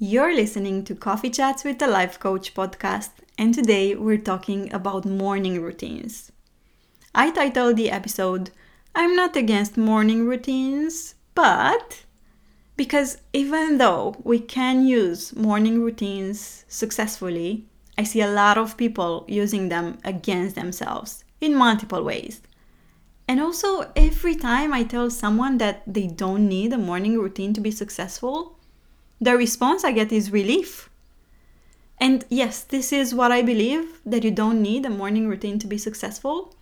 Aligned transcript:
You're 0.00 0.34
listening 0.34 0.82
to 0.86 0.96
Coffee 0.96 1.30
Chats 1.30 1.62
with 1.62 1.78
the 1.78 1.86
Life 1.86 2.18
Coach 2.18 2.52
podcast, 2.52 3.10
and 3.38 3.54
today 3.54 3.94
we're 3.94 4.18
talking 4.18 4.74
about 4.74 5.04
morning 5.04 5.62
routines. 5.62 6.32
I 7.14 7.30
titled 7.30 7.76
the 7.76 7.92
episode, 7.92 8.50
I'm 8.96 9.14
not 9.14 9.36
against 9.36 9.76
morning 9.76 10.26
routines, 10.26 11.14
but 11.36 12.02
because 12.76 13.18
even 13.32 13.78
though 13.78 14.16
we 14.24 14.40
can 14.40 14.84
use 14.84 15.36
morning 15.36 15.80
routines 15.80 16.64
successfully, 16.66 17.66
I 17.96 18.02
see 18.02 18.20
a 18.20 18.32
lot 18.32 18.58
of 18.58 18.76
people 18.76 19.24
using 19.28 19.68
them 19.68 19.98
against 20.02 20.56
themselves 20.56 21.22
in 21.40 21.54
multiple 21.54 22.02
ways. 22.02 22.42
And 23.28 23.40
also, 23.40 23.92
every 23.94 24.34
time 24.34 24.74
I 24.74 24.82
tell 24.82 25.08
someone 25.08 25.58
that 25.58 25.84
they 25.86 26.08
don't 26.08 26.48
need 26.48 26.72
a 26.72 26.78
morning 26.78 27.16
routine 27.16 27.52
to 27.52 27.60
be 27.60 27.70
successful, 27.70 28.58
the 29.24 29.36
response 29.36 29.84
I 29.84 29.92
get 29.92 30.12
is 30.12 30.30
relief. 30.30 30.90
And 31.98 32.24
yes, 32.28 32.62
this 32.62 32.92
is 32.92 33.14
what 33.14 33.32
I 33.32 33.42
believe 33.42 34.00
that 34.04 34.24
you 34.24 34.30
don't 34.30 34.62
need 34.62 34.84
a 34.84 34.90
morning 34.90 35.28
routine 35.28 35.58
to 35.60 35.66
be 35.66 35.78
successful. 35.78 36.54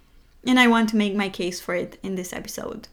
And 0.47 0.59
I 0.59 0.67
want 0.67 0.89
to 0.91 0.97
make 0.97 1.15
my 1.15 1.29
case 1.29 1.61
for 1.61 1.75
it 1.75 1.99
in 2.03 2.15
this 2.17 2.33
episode. 2.33 2.89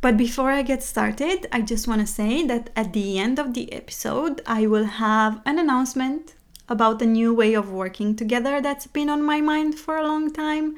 But 0.00 0.16
before 0.16 0.50
I 0.50 0.62
get 0.62 0.82
started, 0.82 1.46
I 1.50 1.62
just 1.62 1.88
want 1.88 2.00
to 2.02 2.06
say 2.06 2.46
that 2.46 2.70
at 2.76 2.92
the 2.92 3.18
end 3.18 3.38
of 3.38 3.54
the 3.54 3.72
episode, 3.72 4.42
I 4.46 4.66
will 4.66 4.84
have 4.84 5.40
an 5.46 5.58
announcement 5.58 6.34
about 6.68 7.00
a 7.00 7.06
new 7.06 7.34
way 7.34 7.54
of 7.54 7.70
working 7.70 8.14
together 8.14 8.60
that's 8.60 8.86
been 8.86 9.08
on 9.08 9.22
my 9.22 9.40
mind 9.40 9.78
for 9.78 9.96
a 9.96 10.06
long 10.06 10.32
time 10.32 10.76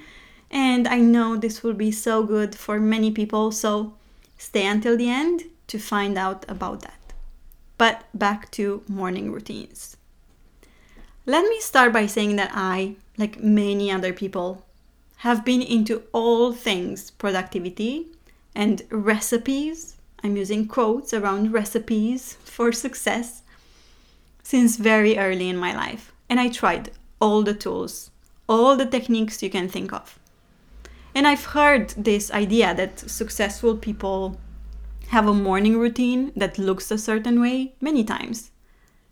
and 0.50 0.86
I 0.86 0.98
know 0.98 1.36
this 1.36 1.62
will 1.62 1.74
be 1.74 1.90
so 1.90 2.22
good 2.22 2.54
for 2.54 2.78
many 2.78 3.10
people, 3.10 3.50
so 3.50 3.94
stay 4.38 4.66
until 4.66 4.96
the 4.96 5.10
end 5.10 5.44
to 5.68 5.78
find 5.78 6.16
out 6.16 6.44
about 6.48 6.82
that. 6.82 7.05
But 7.78 8.04
back 8.14 8.50
to 8.52 8.82
morning 8.88 9.32
routines. 9.32 9.96
Let 11.26 11.48
me 11.48 11.60
start 11.60 11.92
by 11.92 12.06
saying 12.06 12.36
that 12.36 12.52
I, 12.54 12.96
like 13.18 13.42
many 13.42 13.90
other 13.90 14.12
people, 14.12 14.64
have 15.18 15.44
been 15.44 15.62
into 15.62 16.04
all 16.12 16.52
things 16.52 17.10
productivity 17.10 18.06
and 18.54 18.82
recipes. 18.90 19.96
I'm 20.22 20.36
using 20.36 20.66
quotes 20.66 21.12
around 21.12 21.52
recipes 21.52 22.38
for 22.44 22.72
success 22.72 23.42
since 24.42 24.76
very 24.76 25.18
early 25.18 25.48
in 25.48 25.56
my 25.56 25.74
life. 25.74 26.12
And 26.28 26.38
I 26.38 26.48
tried 26.48 26.92
all 27.20 27.42
the 27.42 27.54
tools, 27.54 28.10
all 28.48 28.76
the 28.76 28.86
techniques 28.86 29.42
you 29.42 29.50
can 29.50 29.68
think 29.68 29.92
of. 29.92 30.18
And 31.14 31.26
I've 31.26 31.46
heard 31.46 31.90
this 31.90 32.30
idea 32.30 32.74
that 32.74 32.98
successful 32.98 33.76
people 33.76 34.38
have 35.08 35.26
a 35.28 35.34
morning 35.34 35.78
routine 35.78 36.32
that 36.36 36.58
looks 36.58 36.90
a 36.90 36.98
certain 36.98 37.40
way 37.40 37.74
many 37.80 38.04
times. 38.04 38.50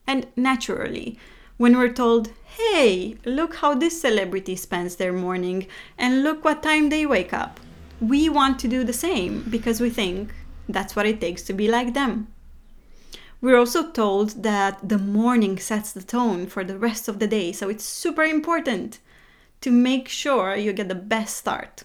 And 0.07 0.27
naturally, 0.37 1.19
when 1.57 1.77
we're 1.77 1.93
told, 1.93 2.31
hey, 2.45 3.17
look 3.25 3.57
how 3.57 3.75
this 3.75 4.01
celebrity 4.01 4.57
spends 4.57 4.97
their 4.97 5.13
morning 5.13 5.67
and 5.97 6.23
look 6.23 6.45
what 6.45 6.63
time 6.63 6.89
they 6.89 7.07
wake 7.07 7.33
up, 7.33 7.61
we 8.01 8.29
want 8.29 8.59
to 8.59 8.69
do 8.69 8.85
the 8.85 8.93
same 8.93 9.45
because 9.49 9.81
we 9.81 9.89
think 9.89 10.35
that's 10.69 10.97
what 10.97 11.07
it 11.07 11.21
takes 11.21 11.43
to 11.43 11.53
be 11.53 11.69
like 11.69 11.95
them. 11.95 12.29
We're 13.41 13.59
also 13.59 13.91
told 13.91 14.43
that 14.43 14.89
the 14.89 14.99
morning 14.99 15.59
sets 15.59 15.93
the 15.93 16.03
tone 16.03 16.47
for 16.47 16.65
the 16.65 16.79
rest 16.79 17.09
of 17.09 17.19
the 17.19 17.27
day, 17.27 17.53
so 17.53 17.69
it's 17.69 17.85
super 17.85 18.25
important 18.25 19.01
to 19.61 19.71
make 19.71 20.09
sure 20.09 20.57
you 20.57 20.73
get 20.73 20.89
the 20.89 20.95
best 20.95 21.37
start. 21.37 21.85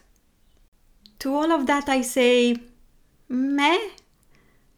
To 1.20 1.36
all 1.36 1.52
of 1.52 1.68
that, 1.68 1.90
I 1.90 2.02
say, 2.02 2.56
meh. 3.28 3.78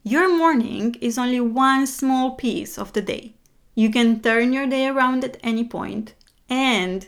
Your 0.03 0.35
morning 0.35 0.95
is 0.99 1.19
only 1.19 1.39
one 1.39 1.85
small 1.85 2.31
piece 2.31 2.79
of 2.79 2.91
the 2.93 3.03
day. 3.03 3.35
You 3.75 3.91
can 3.91 4.19
turn 4.19 4.51
your 4.51 4.65
day 4.65 4.87
around 4.87 5.23
at 5.23 5.37
any 5.43 5.63
point, 5.63 6.15
and 6.49 7.07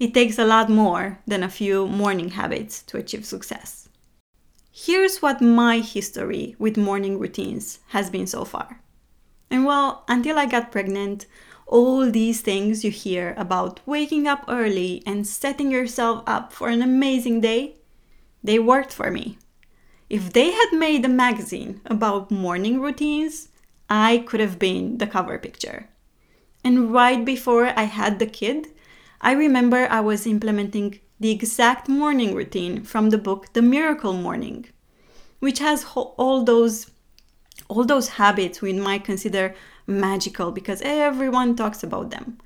it 0.00 0.12
takes 0.12 0.36
a 0.36 0.44
lot 0.44 0.68
more 0.68 1.20
than 1.28 1.44
a 1.44 1.48
few 1.48 1.86
morning 1.86 2.30
habits 2.30 2.82
to 2.82 2.98
achieve 2.98 3.24
success. 3.24 3.88
Here's 4.72 5.22
what 5.22 5.40
my 5.40 5.78
history 5.78 6.56
with 6.58 6.76
morning 6.76 7.20
routines 7.20 7.78
has 7.88 8.10
been 8.10 8.26
so 8.26 8.44
far. 8.44 8.80
And 9.48 9.64
well, 9.64 10.04
until 10.08 10.36
I 10.36 10.46
got 10.46 10.72
pregnant, 10.72 11.26
all 11.68 12.10
these 12.10 12.40
things 12.40 12.84
you 12.84 12.90
hear 12.90 13.34
about 13.38 13.78
waking 13.86 14.26
up 14.26 14.44
early 14.48 15.00
and 15.06 15.24
setting 15.26 15.70
yourself 15.70 16.24
up 16.26 16.52
for 16.52 16.70
an 16.70 16.82
amazing 16.82 17.40
day 17.40 17.76
they 18.42 18.58
worked 18.58 18.92
for 18.92 19.10
me. 19.10 19.38
If 20.08 20.32
they 20.32 20.52
had 20.52 20.72
made 20.72 21.04
a 21.04 21.08
magazine 21.08 21.80
about 21.86 22.30
morning 22.30 22.80
routines, 22.80 23.48
I 23.90 24.24
could 24.26 24.40
have 24.40 24.58
been 24.58 24.98
the 24.98 25.06
cover 25.06 25.38
picture. 25.38 25.88
And 26.62 26.92
right 26.92 27.24
before 27.24 27.72
I 27.76 27.84
had 27.84 28.18
the 28.18 28.26
kid, 28.26 28.68
I 29.20 29.32
remember 29.32 29.88
I 29.90 30.00
was 30.00 30.26
implementing 30.26 31.00
the 31.18 31.30
exact 31.30 31.88
morning 31.88 32.34
routine 32.34 32.84
from 32.84 33.10
the 33.10 33.18
book 33.18 33.52
The 33.52 33.62
Miracle 33.62 34.12
Morning, 34.12 34.66
which 35.40 35.58
has 35.60 35.86
all 35.94 36.44
those 36.44 36.90
all 37.68 37.84
those 37.84 38.10
habits 38.10 38.60
we 38.60 38.72
might 38.74 39.02
consider 39.02 39.54
magical 39.86 40.52
because 40.52 40.82
everyone 40.82 41.56
talks 41.56 41.82
about 41.82 42.10
them. 42.10 42.38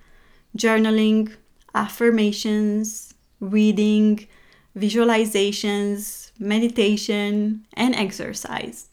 Journaling, 0.56 1.34
affirmations, 1.74 3.12
reading, 3.40 4.26
visualizations, 4.76 6.32
meditation, 6.38 7.66
and 7.74 7.94
exercise. 7.94 8.88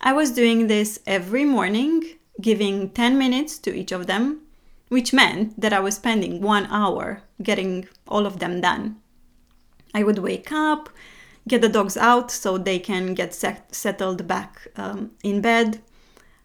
I 0.00 0.12
was 0.12 0.30
doing 0.30 0.66
this 0.66 0.98
every 1.06 1.44
morning, 1.44 2.04
giving 2.40 2.90
10 2.90 3.18
minutes 3.18 3.58
to 3.58 3.74
each 3.74 3.92
of 3.92 4.06
them, 4.06 4.42
which 4.88 5.12
meant 5.12 5.60
that 5.60 5.72
I 5.72 5.80
was 5.80 5.96
spending 5.96 6.40
one 6.40 6.66
hour 6.66 7.22
getting 7.42 7.86
all 8.08 8.26
of 8.26 8.38
them 8.38 8.60
done. 8.60 8.96
I 9.94 10.02
would 10.02 10.18
wake 10.18 10.50
up, 10.52 10.88
get 11.46 11.60
the 11.60 11.68
dogs 11.68 11.96
out 11.96 12.30
so 12.30 12.56
they 12.56 12.78
can 12.78 13.14
get 13.14 13.34
set- 13.34 13.74
settled 13.74 14.26
back 14.26 14.68
um, 14.76 15.12
in 15.22 15.40
bed, 15.40 15.80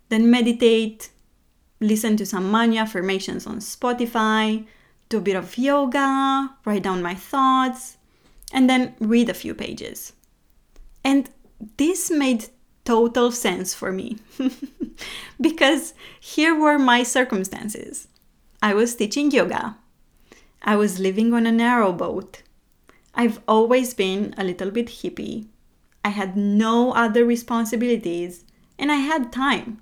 then 0.09 0.30
meditate, 0.30 1.09
listen 1.80 2.18
to 2.18 2.25
some 2.25 2.50
money 2.52 2.78
affirmations 2.78 3.47
on 3.47 3.59
Spotify, 3.59 4.66
do 5.09 5.18
a 5.18 5.22
bit 5.22 5.35
of 5.35 5.58
yoga, 5.58 6.56
write 6.66 6.84
down 6.84 7.02
my 7.02 7.16
thoughts, 7.16 7.97
and 8.55 8.69
then 8.69 8.95
read 8.99 9.27
a 9.27 9.33
few 9.33 9.53
pages. 9.53 10.13
And 11.03 11.29
this 11.75 12.09
made 12.09 12.45
total 12.85 13.29
sense 13.31 13.73
for 13.73 13.91
me 13.91 14.17
because 15.41 15.93
here 16.21 16.57
were 16.57 16.79
my 16.79 17.03
circumstances. 17.03 18.07
I 18.61 18.73
was 18.73 18.95
teaching 18.95 19.29
yoga. 19.29 19.77
I 20.61 20.77
was 20.77 20.99
living 20.99 21.33
on 21.33 21.45
a 21.45 21.51
narrow 21.51 21.91
boat. 21.91 22.43
I've 23.13 23.41
always 23.45 23.93
been 23.93 24.33
a 24.38 24.43
little 24.45 24.72
bit 24.72 24.87
hippie. 24.87 25.47
I 26.05 26.09
had 26.09 26.37
no 26.37 26.93
other 26.93 27.25
responsibilities 27.25 28.45
and 28.79 28.89
I 28.89 28.97
had 28.97 29.33
time. 29.33 29.81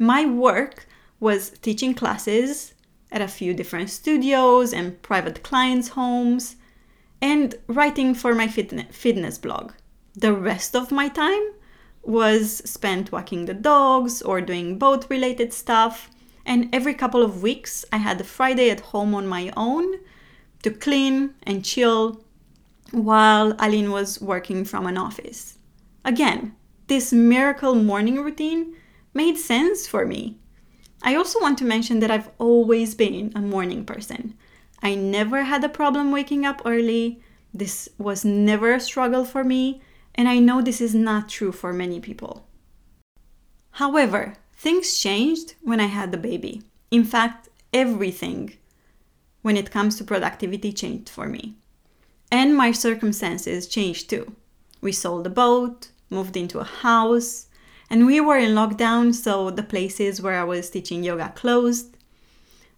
My 0.00 0.26
work 0.26 0.88
was 1.20 1.50
teaching 1.62 1.94
classes 1.94 2.74
at 3.12 3.22
a 3.22 3.28
few 3.28 3.54
different 3.54 3.90
studios 3.90 4.72
and 4.72 5.00
private 5.00 5.44
clients' 5.44 5.90
homes 5.90 6.56
and 7.20 7.54
writing 7.66 8.14
for 8.14 8.34
my 8.34 8.46
fitness 8.48 9.38
blog. 9.38 9.72
The 10.14 10.32
rest 10.32 10.74
of 10.74 10.90
my 10.90 11.08
time 11.08 11.52
was 12.02 12.58
spent 12.58 13.12
walking 13.12 13.44
the 13.44 13.54
dogs 13.54 14.22
or 14.22 14.40
doing 14.40 14.78
boat 14.78 15.06
related 15.10 15.52
stuff. 15.52 16.10
And 16.46 16.74
every 16.74 16.94
couple 16.94 17.22
of 17.22 17.42
weeks, 17.42 17.84
I 17.92 17.98
had 17.98 18.20
a 18.20 18.24
Friday 18.24 18.70
at 18.70 18.80
home 18.80 19.14
on 19.14 19.26
my 19.26 19.52
own 19.56 19.98
to 20.62 20.70
clean 20.70 21.34
and 21.42 21.64
chill 21.64 22.24
while 22.90 23.54
Aline 23.58 23.90
was 23.90 24.20
working 24.20 24.64
from 24.64 24.86
an 24.86 24.96
office. 24.96 25.58
Again, 26.04 26.54
this 26.86 27.12
miracle 27.12 27.74
morning 27.74 28.16
routine 28.16 28.74
made 29.12 29.36
sense 29.36 29.86
for 29.86 30.06
me. 30.06 30.38
I 31.02 31.14
also 31.14 31.40
want 31.40 31.58
to 31.58 31.64
mention 31.64 32.00
that 32.00 32.10
I've 32.10 32.30
always 32.38 32.94
been 32.94 33.30
a 33.36 33.40
morning 33.40 33.84
person. 33.84 34.34
I 34.82 34.94
never 34.94 35.44
had 35.44 35.64
a 35.64 35.68
problem 35.68 36.12
waking 36.12 36.46
up 36.46 36.62
early. 36.64 37.20
This 37.52 37.88
was 37.98 38.24
never 38.24 38.72
a 38.72 38.80
struggle 38.80 39.24
for 39.24 39.42
me, 39.44 39.80
and 40.14 40.28
I 40.28 40.38
know 40.38 40.62
this 40.62 40.80
is 40.80 40.94
not 40.94 41.28
true 41.28 41.52
for 41.52 41.72
many 41.72 42.00
people. 42.00 42.46
However, 43.72 44.34
things 44.56 44.98
changed 44.98 45.54
when 45.62 45.80
I 45.80 45.86
had 45.86 46.12
the 46.12 46.18
baby. 46.18 46.62
In 46.90 47.04
fact, 47.04 47.48
everything 47.72 48.54
when 49.42 49.56
it 49.56 49.70
comes 49.70 49.96
to 49.96 50.04
productivity 50.04 50.72
changed 50.72 51.08
for 51.08 51.26
me. 51.28 51.56
And 52.30 52.56
my 52.56 52.72
circumstances 52.72 53.66
changed 53.66 54.10
too. 54.10 54.34
We 54.80 54.92
sold 54.92 55.24
the 55.24 55.30
boat, 55.30 55.88
moved 56.10 56.36
into 56.36 56.58
a 56.58 56.64
house, 56.64 57.46
and 57.90 58.06
we 58.06 58.20
were 58.20 58.36
in 58.36 58.54
lockdown, 58.54 59.14
so 59.14 59.50
the 59.50 59.62
places 59.62 60.20
where 60.20 60.38
I 60.38 60.44
was 60.44 60.70
teaching 60.70 61.02
yoga 61.02 61.32
closed. 61.34 61.96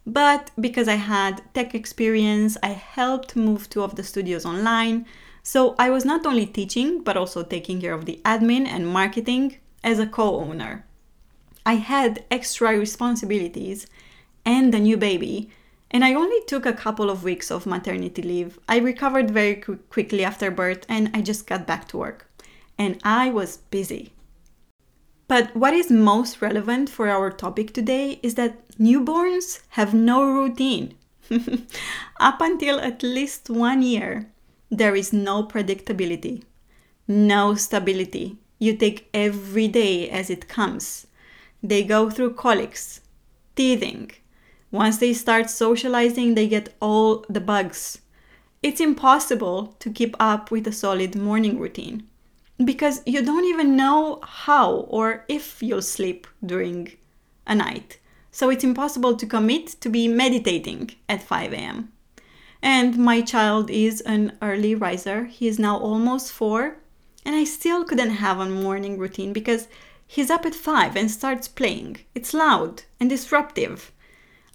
But 0.05 0.51
because 0.59 0.87
I 0.87 0.95
had 0.95 1.43
tech 1.53 1.75
experience, 1.75 2.57
I 2.63 2.69
helped 2.69 3.35
move 3.35 3.69
two 3.69 3.83
of 3.83 3.95
the 3.95 4.03
studios 4.03 4.45
online. 4.45 5.05
So 5.43 5.75
I 5.77 5.89
was 5.89 6.05
not 6.05 6.25
only 6.25 6.45
teaching, 6.45 7.03
but 7.03 7.17
also 7.17 7.43
taking 7.43 7.81
care 7.81 7.93
of 7.93 8.05
the 8.05 8.19
admin 8.25 8.67
and 8.67 8.87
marketing 8.87 9.57
as 9.83 9.99
a 9.99 10.07
co 10.07 10.39
owner. 10.39 10.85
I 11.65 11.75
had 11.75 12.25
extra 12.31 12.77
responsibilities 12.77 13.85
and 14.43 14.73
a 14.73 14.79
new 14.79 14.97
baby, 14.97 15.49
and 15.91 16.03
I 16.03 16.13
only 16.13 16.41
took 16.47 16.65
a 16.65 16.73
couple 16.73 17.09
of 17.09 17.23
weeks 17.23 17.51
of 17.51 17.67
maternity 17.67 18.21
leave. 18.21 18.59
I 18.67 18.77
recovered 18.79 19.29
very 19.29 19.55
qu- 19.55 19.77
quickly 19.89 20.23
after 20.23 20.49
birth 20.49 20.85
and 20.89 21.11
I 21.13 21.21
just 21.21 21.45
got 21.45 21.67
back 21.67 21.87
to 21.89 21.97
work. 21.97 22.27
And 22.77 22.99
I 23.03 23.29
was 23.29 23.57
busy. 23.57 24.13
But 25.31 25.55
what 25.55 25.73
is 25.73 25.89
most 25.89 26.41
relevant 26.41 26.89
for 26.89 27.07
our 27.07 27.31
topic 27.31 27.73
today 27.73 28.19
is 28.21 28.35
that 28.35 28.67
newborns 28.77 29.61
have 29.79 29.93
no 29.93 30.25
routine. 30.25 30.95
Up 32.19 32.41
until 32.41 32.81
at 32.81 33.01
least 33.01 33.49
one 33.49 33.81
year, 33.81 34.29
there 34.69 34.93
is 34.93 35.13
no 35.13 35.45
predictability, 35.45 36.43
no 37.07 37.55
stability. 37.55 38.39
You 38.59 38.75
take 38.75 39.07
every 39.13 39.69
day 39.69 40.09
as 40.09 40.29
it 40.29 40.49
comes. 40.49 41.07
They 41.63 41.85
go 41.85 42.09
through 42.09 42.33
colics, 42.33 42.99
teething, 43.55 44.11
once 44.69 44.97
they 44.97 45.13
start 45.13 45.49
socializing, 45.49 46.35
they 46.35 46.49
get 46.49 46.75
all 46.81 47.23
the 47.29 47.39
bugs. 47.39 47.99
It's 48.61 48.81
impossible 48.81 49.77
to 49.79 49.91
keep 49.91 50.13
up 50.19 50.51
with 50.51 50.67
a 50.67 50.73
solid 50.73 51.15
morning 51.15 51.57
routine 51.57 52.09
because 52.65 53.01
you 53.05 53.23
don't 53.23 53.45
even 53.45 53.75
know 53.75 54.19
how 54.23 54.71
or 54.89 55.25
if 55.27 55.61
you'll 55.61 55.81
sleep 55.81 56.27
during 56.45 56.91
a 57.47 57.55
night. 57.55 57.99
So 58.31 58.49
it's 58.49 58.63
impossible 58.63 59.15
to 59.17 59.25
commit 59.25 59.67
to 59.81 59.89
be 59.89 60.07
meditating 60.07 60.91
at 61.09 61.21
5 61.21 61.53
a.m. 61.53 61.91
And 62.61 62.97
my 62.97 63.21
child 63.21 63.69
is 63.69 64.01
an 64.01 64.37
early 64.41 64.75
riser. 64.75 65.25
He 65.25 65.47
is 65.47 65.59
now 65.59 65.77
almost 65.77 66.31
four, 66.31 66.77
and 67.25 67.35
I 67.35 67.43
still 67.43 67.83
couldn't 67.83 68.11
have 68.11 68.39
a 68.39 68.45
morning 68.45 68.97
routine 68.97 69.33
because 69.33 69.67
he's 70.07 70.29
up 70.29 70.45
at 70.45 70.55
5 70.55 70.95
and 70.95 71.09
starts 71.09 71.47
playing. 71.47 71.97
It's 72.15 72.33
loud 72.33 72.83
and 72.99 73.09
disruptive. 73.09 73.91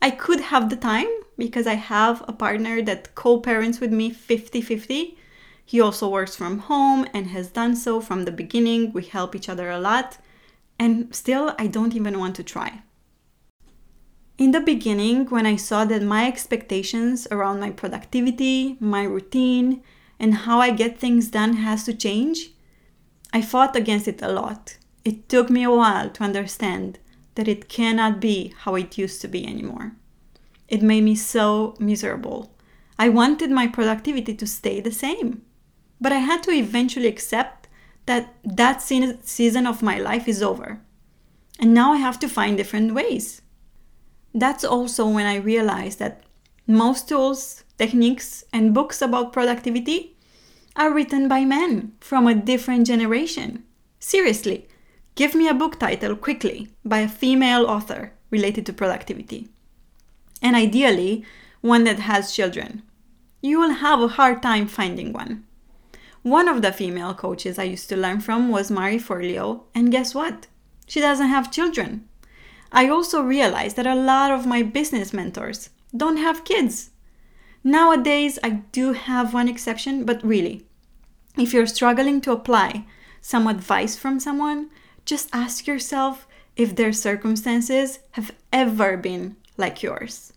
I 0.00 0.10
could 0.10 0.40
have 0.40 0.70
the 0.70 0.76
time 0.76 1.08
because 1.36 1.66
I 1.66 1.74
have 1.74 2.24
a 2.28 2.32
partner 2.32 2.80
that 2.82 3.14
co 3.14 3.40
parents 3.40 3.80
with 3.80 3.92
me 3.92 4.10
50 4.10 4.60
50. 4.60 5.18
He 5.68 5.80
also 5.80 6.08
works 6.08 6.36
from 6.36 6.60
home 6.60 7.08
and 7.12 7.26
has 7.26 7.48
done 7.50 7.74
so 7.74 8.00
from 8.00 8.24
the 8.24 8.30
beginning. 8.30 8.92
We 8.92 9.04
help 9.04 9.34
each 9.34 9.48
other 9.48 9.68
a 9.68 9.80
lot. 9.80 10.18
And 10.78 11.12
still, 11.14 11.56
I 11.58 11.66
don't 11.66 11.96
even 11.96 12.20
want 12.20 12.36
to 12.36 12.44
try. 12.44 12.82
In 14.38 14.52
the 14.52 14.60
beginning, 14.60 15.26
when 15.26 15.44
I 15.44 15.56
saw 15.56 15.84
that 15.86 16.02
my 16.02 16.28
expectations 16.28 17.26
around 17.32 17.58
my 17.58 17.70
productivity, 17.70 18.76
my 18.78 19.02
routine, 19.02 19.82
and 20.20 20.34
how 20.34 20.60
I 20.60 20.70
get 20.70 21.00
things 21.00 21.30
done 21.30 21.54
has 21.54 21.84
to 21.84 21.94
change, 21.94 22.50
I 23.32 23.42
fought 23.42 23.74
against 23.74 24.06
it 24.06 24.22
a 24.22 24.28
lot. 24.28 24.76
It 25.04 25.28
took 25.28 25.50
me 25.50 25.64
a 25.64 25.70
while 25.70 26.10
to 26.10 26.22
understand 26.22 27.00
that 27.34 27.48
it 27.48 27.68
cannot 27.68 28.20
be 28.20 28.54
how 28.58 28.76
it 28.76 28.98
used 28.98 29.20
to 29.22 29.28
be 29.28 29.44
anymore. 29.44 29.96
It 30.68 30.82
made 30.82 31.02
me 31.02 31.16
so 31.16 31.74
miserable. 31.80 32.54
I 32.98 33.08
wanted 33.08 33.50
my 33.50 33.66
productivity 33.66 34.34
to 34.34 34.46
stay 34.46 34.80
the 34.80 34.92
same. 34.92 35.42
But 36.00 36.12
I 36.12 36.18
had 36.18 36.42
to 36.44 36.50
eventually 36.50 37.06
accept 37.06 37.68
that 38.06 38.34
that 38.44 38.82
season 38.82 39.66
of 39.66 39.82
my 39.82 39.98
life 39.98 40.28
is 40.28 40.42
over. 40.42 40.80
And 41.58 41.72
now 41.72 41.92
I 41.92 41.96
have 41.96 42.18
to 42.20 42.28
find 42.28 42.56
different 42.56 42.94
ways. 42.94 43.42
That's 44.34 44.64
also 44.64 45.08
when 45.08 45.26
I 45.26 45.36
realized 45.36 45.98
that 45.98 46.22
most 46.66 47.08
tools, 47.08 47.64
techniques, 47.78 48.44
and 48.52 48.74
books 48.74 49.00
about 49.00 49.32
productivity 49.32 50.16
are 50.76 50.92
written 50.92 51.28
by 51.28 51.44
men 51.44 51.92
from 52.00 52.26
a 52.26 52.34
different 52.34 52.86
generation. 52.86 53.64
Seriously, 53.98 54.68
Give 55.16 55.34
me 55.34 55.48
a 55.48 55.54
book 55.54 55.80
title 55.80 56.14
quickly 56.14 56.68
by 56.84 56.98
a 56.98 57.08
female 57.08 57.64
author 57.64 58.12
related 58.30 58.66
to 58.66 58.74
productivity. 58.74 59.48
And 60.42 60.54
ideally, 60.54 61.24
one 61.62 61.84
that 61.84 62.00
has 62.00 62.34
children. 62.34 62.82
You 63.40 63.58
will 63.58 63.80
have 63.80 63.98
a 64.02 64.08
hard 64.08 64.42
time 64.42 64.68
finding 64.68 65.14
one. 65.14 65.45
One 66.26 66.48
of 66.48 66.60
the 66.60 66.72
female 66.72 67.14
coaches 67.14 67.56
I 67.56 67.62
used 67.62 67.88
to 67.88 67.96
learn 67.96 68.18
from 68.18 68.48
was 68.48 68.68
Marie 68.68 68.98
Forleo, 68.98 69.62
and 69.76 69.92
guess 69.92 70.12
what? 70.12 70.48
She 70.88 71.00
doesn't 71.00 71.28
have 71.28 71.52
children. 71.52 72.08
I 72.72 72.88
also 72.88 73.22
realized 73.22 73.76
that 73.76 73.86
a 73.86 73.94
lot 73.94 74.32
of 74.32 74.44
my 74.44 74.64
business 74.64 75.12
mentors 75.12 75.70
don't 75.96 76.16
have 76.16 76.44
kids. 76.44 76.90
Nowadays, 77.62 78.40
I 78.42 78.64
do 78.72 78.92
have 78.92 79.34
one 79.34 79.48
exception, 79.48 80.04
but 80.04 80.20
really, 80.24 80.66
if 81.38 81.54
you're 81.54 81.68
struggling 81.68 82.20
to 82.22 82.32
apply 82.32 82.86
some 83.20 83.46
advice 83.46 83.96
from 83.96 84.18
someone, 84.18 84.70
just 85.04 85.30
ask 85.32 85.68
yourself 85.68 86.26
if 86.56 86.74
their 86.74 86.92
circumstances 86.92 88.00
have 88.10 88.32
ever 88.52 88.96
been 88.96 89.36
like 89.56 89.80
yours. 89.80 90.32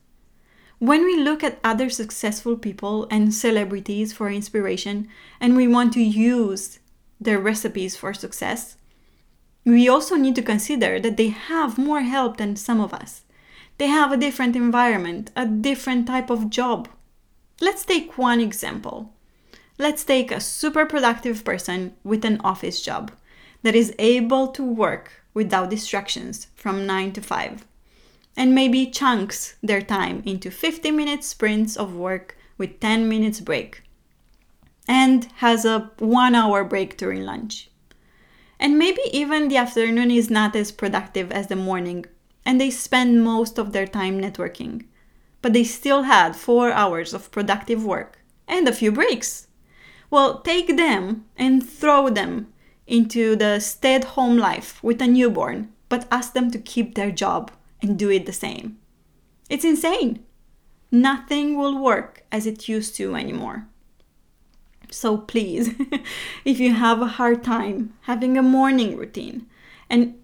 When 0.79 1.03
we 1.03 1.17
look 1.17 1.43
at 1.43 1.59
other 1.61 1.89
successful 1.89 2.55
people 2.55 3.05
and 3.11 3.33
celebrities 3.33 4.13
for 4.13 4.29
inspiration 4.29 5.09
and 5.41 5.57
we 5.57 5.67
want 5.67 5.91
to 5.93 6.01
use 6.01 6.79
their 7.19 7.37
recipes 7.37 7.97
for 7.97 8.13
success, 8.13 8.77
we 9.65 9.89
also 9.89 10.15
need 10.15 10.35
to 10.35 10.41
consider 10.41 10.97
that 11.01 11.17
they 11.17 11.27
have 11.27 11.77
more 11.77 11.99
help 12.01 12.37
than 12.37 12.55
some 12.55 12.79
of 12.79 12.93
us. 12.93 13.23
They 13.77 13.87
have 13.87 14.13
a 14.13 14.17
different 14.17 14.55
environment, 14.55 15.31
a 15.35 15.45
different 15.45 16.07
type 16.07 16.29
of 16.29 16.49
job. 16.49 16.87
Let's 17.59 17.83
take 17.83 18.17
one 18.17 18.39
example. 18.39 19.13
Let's 19.77 20.05
take 20.05 20.31
a 20.31 20.39
super 20.39 20.85
productive 20.85 21.43
person 21.43 21.93
with 22.05 22.23
an 22.23 22.39
office 22.41 22.81
job 22.81 23.11
that 23.63 23.75
is 23.75 23.93
able 23.99 24.47
to 24.53 24.63
work 24.63 25.11
without 25.33 25.69
distractions 25.69 26.47
from 26.55 26.85
9 26.85 27.11
to 27.13 27.21
5 27.21 27.65
and 28.39 28.55
maybe 28.55 28.85
chunks 28.85 29.55
their 29.61 29.81
time 29.81 30.23
into 30.25 30.49
50 30.49 30.91
minute 30.91 31.25
sprints 31.25 31.75
of 31.75 31.93
work 31.93 32.37
with 32.57 32.79
10 32.79 33.09
minutes 33.09 33.41
break 33.41 33.83
and 34.87 35.25
has 35.35 35.65
a 35.65 35.91
1 35.99 36.33
hour 36.33 36.63
break 36.63 36.95
during 36.95 37.23
lunch. 37.23 37.69
And 38.57 38.79
maybe 38.79 39.01
even 39.11 39.49
the 39.49 39.57
afternoon 39.57 40.09
is 40.09 40.29
not 40.29 40.55
as 40.55 40.71
productive 40.71 41.33
as 41.33 41.47
the 41.47 41.57
morning 41.57 42.05
and 42.45 42.61
they 42.61 42.71
spend 42.71 43.25
most 43.25 43.59
of 43.59 43.73
their 43.73 43.85
time 43.85 44.21
networking. 44.21 44.85
But 45.41 45.51
they 45.51 45.65
still 45.65 46.03
had 46.03 46.33
4 46.33 46.71
hours 46.71 47.13
of 47.13 47.31
productive 47.31 47.83
work 47.83 48.19
and 48.47 48.69
a 48.69 48.73
few 48.73 48.93
breaks. 48.93 49.47
Well, 50.09 50.39
take 50.39 50.77
them 50.77 51.25
and 51.35 51.61
throw 51.61 52.09
them 52.09 52.53
into 52.87 53.35
the 53.35 53.59
stay 53.59 53.95
at 53.95 54.15
home 54.15 54.37
life 54.37 54.81
with 54.81 55.01
a 55.01 55.07
newborn, 55.07 55.73
but 55.89 56.07
ask 56.09 56.31
them 56.31 56.49
to 56.51 56.57
keep 56.57 56.95
their 56.95 57.11
job 57.11 57.51
and 57.81 57.97
do 57.97 58.09
it 58.09 58.25
the 58.25 58.33
same. 58.33 58.77
It's 59.49 59.65
insane. 59.65 60.25
Nothing 60.91 61.57
will 61.57 61.77
work 61.77 62.23
as 62.31 62.45
it 62.45 62.67
used 62.67 62.95
to 62.95 63.15
anymore. 63.15 63.67
So 64.91 65.17
please, 65.17 65.69
if 66.45 66.59
you 66.59 66.73
have 66.73 67.01
a 67.01 67.07
hard 67.07 67.43
time 67.43 67.93
having 68.01 68.37
a 68.37 68.41
morning 68.41 68.97
routine 68.97 69.45
and 69.89 70.15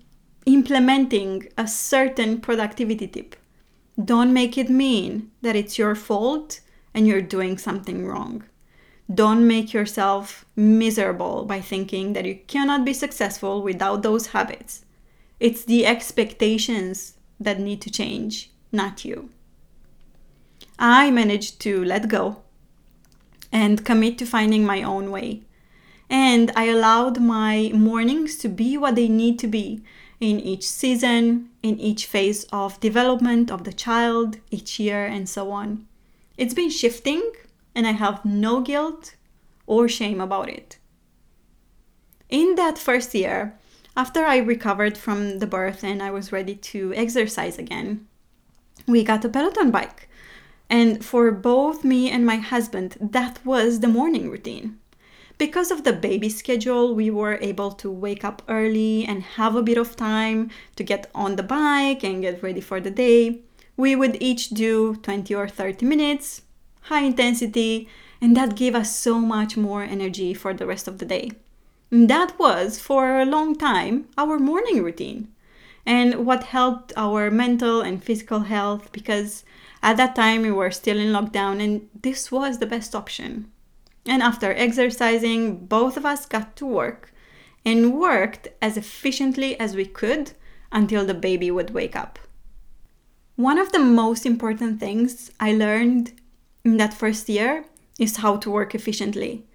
implementing 0.45 1.47
a 1.57 1.67
certain 1.67 2.41
productivity 2.41 3.07
tip, 3.07 3.35
don't 4.03 4.33
make 4.33 4.57
it 4.57 4.69
mean 4.69 5.31
that 5.41 5.55
it's 5.55 5.77
your 5.77 5.95
fault 5.95 6.61
and 6.93 7.07
you're 7.07 7.21
doing 7.21 7.57
something 7.57 8.05
wrong. 8.05 8.43
Don't 9.13 9.47
make 9.47 9.71
yourself 9.71 10.45
miserable 10.55 11.45
by 11.45 11.61
thinking 11.61 12.13
that 12.13 12.25
you 12.25 12.39
cannot 12.47 12.85
be 12.85 12.93
successful 12.93 13.61
without 13.61 14.01
those 14.01 14.27
habits. 14.27 14.83
It's 15.39 15.63
the 15.63 15.85
expectations 15.85 17.15
that 17.39 17.59
need 17.59 17.81
to 17.81 17.91
change, 17.91 18.51
not 18.71 19.05
you. 19.05 19.29
I 20.77 21.11
managed 21.11 21.59
to 21.61 21.83
let 21.83 22.07
go 22.07 22.41
and 23.51 23.85
commit 23.85 24.17
to 24.17 24.25
finding 24.25 24.65
my 24.65 24.83
own 24.83 25.11
way. 25.11 25.43
And 26.09 26.51
I 26.55 26.65
allowed 26.65 27.21
my 27.21 27.71
mornings 27.73 28.37
to 28.37 28.49
be 28.49 28.77
what 28.77 28.95
they 28.95 29.07
need 29.07 29.39
to 29.39 29.47
be 29.47 29.83
in 30.19 30.39
each 30.39 30.67
season, 30.67 31.49
in 31.63 31.79
each 31.79 32.05
phase 32.05 32.45
of 32.51 32.79
development 32.79 33.51
of 33.51 33.63
the 33.63 33.73
child, 33.73 34.37
each 34.51 34.79
year, 34.79 35.05
and 35.05 35.27
so 35.27 35.51
on. 35.51 35.87
It's 36.37 36.53
been 36.53 36.69
shifting 36.69 37.31
and 37.73 37.85
I 37.85 37.91
have 37.91 38.23
no 38.25 38.61
guilt 38.61 39.15
or 39.67 39.87
shame 39.87 40.21
about 40.21 40.49
it. 40.49 40.77
In 42.29 42.55
that 42.55 42.77
first 42.77 43.13
year, 43.13 43.57
after 43.95 44.25
I 44.25 44.37
recovered 44.37 44.97
from 44.97 45.39
the 45.39 45.47
birth 45.47 45.83
and 45.83 46.03
I 46.03 46.11
was 46.11 46.31
ready 46.31 46.55
to 46.55 46.93
exercise 46.95 47.57
again, 47.57 48.07
we 48.87 49.03
got 49.03 49.23
a 49.25 49.29
Peloton 49.29 49.71
bike. 49.71 50.09
And 50.69 51.03
for 51.05 51.31
both 51.31 51.83
me 51.83 52.09
and 52.09 52.25
my 52.25 52.37
husband, 52.37 52.97
that 52.99 53.39
was 53.45 53.79
the 53.79 53.87
morning 53.87 54.29
routine. 54.29 54.79
Because 55.37 55.69
of 55.69 55.83
the 55.83 55.93
baby 55.93 56.29
schedule, 56.29 56.95
we 56.95 57.09
were 57.09 57.37
able 57.41 57.71
to 57.73 57.91
wake 57.91 58.23
up 58.23 58.41
early 58.47 59.05
and 59.05 59.21
have 59.21 59.55
a 59.55 59.63
bit 59.63 59.77
of 59.77 59.95
time 59.95 60.49
to 60.75 60.83
get 60.83 61.09
on 61.13 61.35
the 61.35 61.43
bike 61.43 62.03
and 62.03 62.21
get 62.21 62.41
ready 62.41 62.61
for 62.61 62.79
the 62.79 62.89
day. 62.89 63.41
We 63.77 63.95
would 63.95 64.17
each 64.21 64.49
do 64.49 64.95
20 64.95 65.35
or 65.35 65.49
30 65.49 65.85
minutes, 65.85 66.41
high 66.83 67.01
intensity, 67.01 67.89
and 68.21 68.35
that 68.37 68.55
gave 68.55 68.75
us 68.75 68.95
so 68.95 69.19
much 69.19 69.57
more 69.57 69.83
energy 69.83 70.33
for 70.33 70.53
the 70.53 70.65
rest 70.65 70.87
of 70.87 70.99
the 70.99 71.05
day. 71.05 71.31
That 71.95 72.37
was, 72.37 72.77
for 72.77 73.21
a 73.21 73.25
long 73.25 73.55
time, 73.55 74.09
our 74.17 74.37
morning 74.37 74.83
routine. 74.83 75.29
and 75.85 76.25
what 76.25 76.45
helped 76.45 76.91
our 76.97 77.31
mental 77.31 77.81
and 77.81 78.03
physical 78.03 78.41
health 78.41 78.91
because 78.91 79.45
at 79.83 79.97
that 79.97 80.15
time 80.15 80.41
we 80.41 80.51
were 80.51 80.71
still 80.71 80.97
in 80.97 81.13
lockdown 81.13 81.61
and 81.63 81.87
this 82.01 82.31
was 82.31 82.57
the 82.57 82.65
best 82.65 82.95
option. 82.95 83.51
And 84.05 84.21
after 84.23 84.51
exercising, 84.51 85.67
both 85.67 85.95
of 85.95 86.05
us 86.05 86.25
got 86.25 86.55
to 86.57 86.65
work 86.65 87.13
and 87.63 87.93
worked 87.93 88.47
as 88.61 88.77
efficiently 88.77 89.59
as 89.59 89.75
we 89.75 89.85
could 89.85 90.33
until 90.71 91.05
the 91.05 91.13
baby 91.13 91.51
would 91.51 91.69
wake 91.69 91.95
up. 91.95 92.19
One 93.35 93.59
of 93.59 93.71
the 93.71 93.79
most 93.79 94.25
important 94.25 94.79
things 94.79 95.31
I 95.39 95.53
learned 95.53 96.13
in 96.63 96.77
that 96.77 96.93
first 96.93 97.29
year 97.29 97.65
is 97.99 98.17
how 98.17 98.37
to 98.37 98.49
work 98.51 98.73
efficiently. 98.75 99.45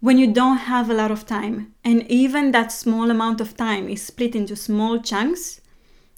When 0.00 0.16
you 0.16 0.28
don't 0.28 0.58
have 0.58 0.88
a 0.88 0.94
lot 0.94 1.10
of 1.10 1.26
time, 1.26 1.74
and 1.84 2.08
even 2.08 2.52
that 2.52 2.70
small 2.70 3.10
amount 3.10 3.40
of 3.40 3.56
time 3.56 3.88
is 3.88 4.00
split 4.00 4.36
into 4.36 4.54
small 4.54 5.00
chunks, 5.00 5.60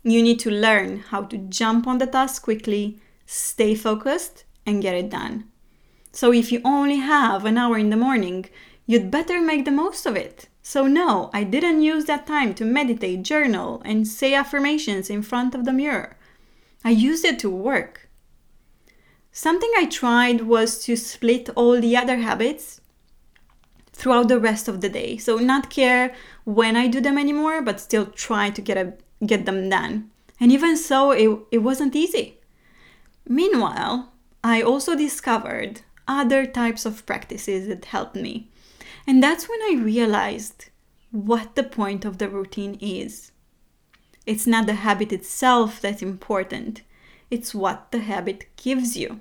you 0.03 0.23
need 0.23 0.39
to 0.41 0.51
learn 0.51 0.99
how 0.99 1.23
to 1.23 1.39
jump 1.39 1.87
on 1.87 1.97
the 1.97 2.07
task 2.07 2.43
quickly, 2.43 2.99
stay 3.25 3.75
focused, 3.75 4.45
and 4.67 4.83
get 4.83 4.95
it 4.95 5.09
done. 5.09 5.45
So 6.13 6.31
if 6.31 6.53
you 6.53 6.61
only 6.63 6.97
have 6.97 7.47
an 7.47 7.57
hour 7.57 7.79
in 7.79 7.89
the 7.89 7.97
morning, 7.97 8.51
you'd 8.85 9.11
better 9.11 9.41
make 9.41 9.65
the 9.65 9.71
most 9.71 10.05
of 10.05 10.15
it. 10.15 10.49
So, 10.63 10.87
no, 10.87 11.31
I 11.33 11.45
didn't 11.45 11.83
use 11.83 12.05
that 12.05 12.27
time 12.27 12.53
to 12.57 12.67
meditate, 12.67 13.23
journal, 13.23 13.81
and 13.87 14.07
say 14.07 14.35
affirmations 14.35 15.09
in 15.09 15.23
front 15.23 15.55
of 15.55 15.65
the 15.65 15.73
mirror. 15.73 16.19
I 16.85 16.91
used 16.91 17.25
it 17.25 17.39
to 17.41 17.51
work. 17.51 18.11
Something 19.33 19.71
I 19.75 19.87
tried 19.87 20.43
was 20.43 20.85
to 20.85 20.97
split 20.97 21.49
all 21.57 21.81
the 21.81 21.97
other 21.97 22.19
habits 22.19 22.80
throughout 24.01 24.29
the 24.29 24.41
rest 24.41 24.67
of 24.67 24.81
the 24.81 24.89
day. 24.89 25.19
So, 25.19 25.37
not 25.37 25.69
care 25.69 26.15
when 26.45 26.75
I 26.75 26.87
do 26.89 27.01
them 27.03 27.19
anymore, 27.19 27.61
but 27.61 27.79
still 27.79 28.07
try 28.07 28.49
to 28.49 28.63
get, 28.63 28.79
a, 28.79 28.95
get 29.27 29.45
them 29.45 29.69
done. 29.69 30.11
And 30.41 30.51
even 30.51 30.77
so, 30.79 31.11
it, 31.11 31.39
it 31.53 31.59
wasn't 31.59 31.95
easy. 31.95 32.39
Meanwhile, 33.29 34.11
I 34.43 34.63
also 34.63 34.97
discovered 34.97 35.83
other 36.09 36.47
types 36.47 36.87
of 36.87 37.05
practices 37.05 37.69
that 37.69 37.85
helped 37.85 38.17
me. 38.17 38.49
And 39.07 39.23
that's 39.23 39.49
when 39.49 39.61
I 39.63 39.83
realized 39.83 40.71
what 41.11 41.55
the 41.55 41.63
point 41.63 42.07
of 42.07 42.17
the 42.17 42.29
routine 42.29 42.79
is. 42.81 43.33
It's 44.25 44.47
not 44.47 44.67
the 44.67 44.75
habit 44.75 45.13
itself 45.13 45.81
that's 45.81 46.03
important, 46.03 46.83
it's 47.31 47.55
what 47.55 47.93
the 47.93 48.01
habit 48.01 48.47
gives 48.57 48.97
you. 48.97 49.21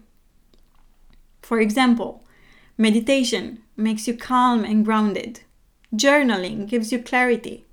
For 1.41 1.59
example, 1.59 2.23
meditation 2.77 3.61
makes 3.79 4.07
you 4.07 4.15
calm 4.15 4.63
and 4.63 4.85
grounded, 4.85 5.41
journaling 5.95 6.67
gives 6.67 6.91
you 6.91 7.01
clarity, 7.01 7.65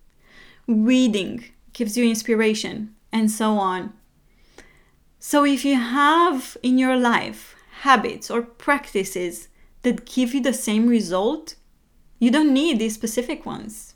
reading 0.66 1.44
gives 1.72 1.96
you 1.96 2.08
inspiration, 2.08 2.94
and 3.12 3.30
so 3.30 3.52
on. 3.58 3.92
So, 5.18 5.44
if 5.44 5.64
you 5.64 5.76
have 5.76 6.56
in 6.62 6.78
your 6.78 6.96
life 6.96 7.56
habits 7.80 8.30
or 8.30 8.42
practices 8.42 9.48
that 9.82 10.06
give 10.06 10.34
you 10.34 10.42
the 10.42 10.52
same 10.52 10.88
result, 10.88 11.56
you 12.18 12.30
don't 12.30 12.54
need 12.54 12.78
these 12.78 12.94
specific 12.94 13.44
ones. 13.44 13.94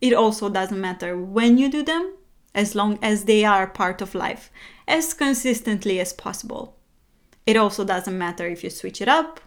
It 0.00 0.12
also 0.12 0.48
doesn't 0.48 0.80
matter 0.80 1.16
when 1.16 1.58
you 1.58 1.70
do 1.70 1.82
them, 1.82 2.14
as 2.54 2.74
long 2.74 2.98
as 3.02 3.24
they 3.24 3.44
are 3.44 3.66
part 3.66 4.00
of 4.00 4.14
life, 4.14 4.50
as 4.86 5.14
consistently 5.14 6.00
as 6.00 6.12
possible. 6.12 6.76
It 7.46 7.56
also 7.56 7.84
doesn't 7.84 8.18
matter 8.18 8.46
if 8.46 8.62
you 8.62 8.70
switch 8.70 9.00
it 9.00 9.08
up, 9.08 9.40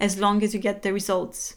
as 0.00 0.18
long 0.18 0.42
as 0.42 0.54
you 0.54 0.60
get 0.60 0.82
the 0.82 0.92
results. 0.92 1.56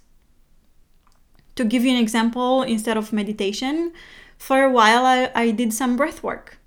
To 1.55 1.65
give 1.65 1.83
you 1.83 1.91
an 1.91 2.01
example, 2.01 2.63
instead 2.63 2.97
of 2.97 3.11
meditation, 3.11 3.93
for 4.37 4.63
a 4.63 4.71
while 4.71 5.05
I, 5.05 5.31
I 5.33 5.51
did 5.51 5.73
some 5.73 5.97
breath 5.97 6.21
work. 6.23 6.59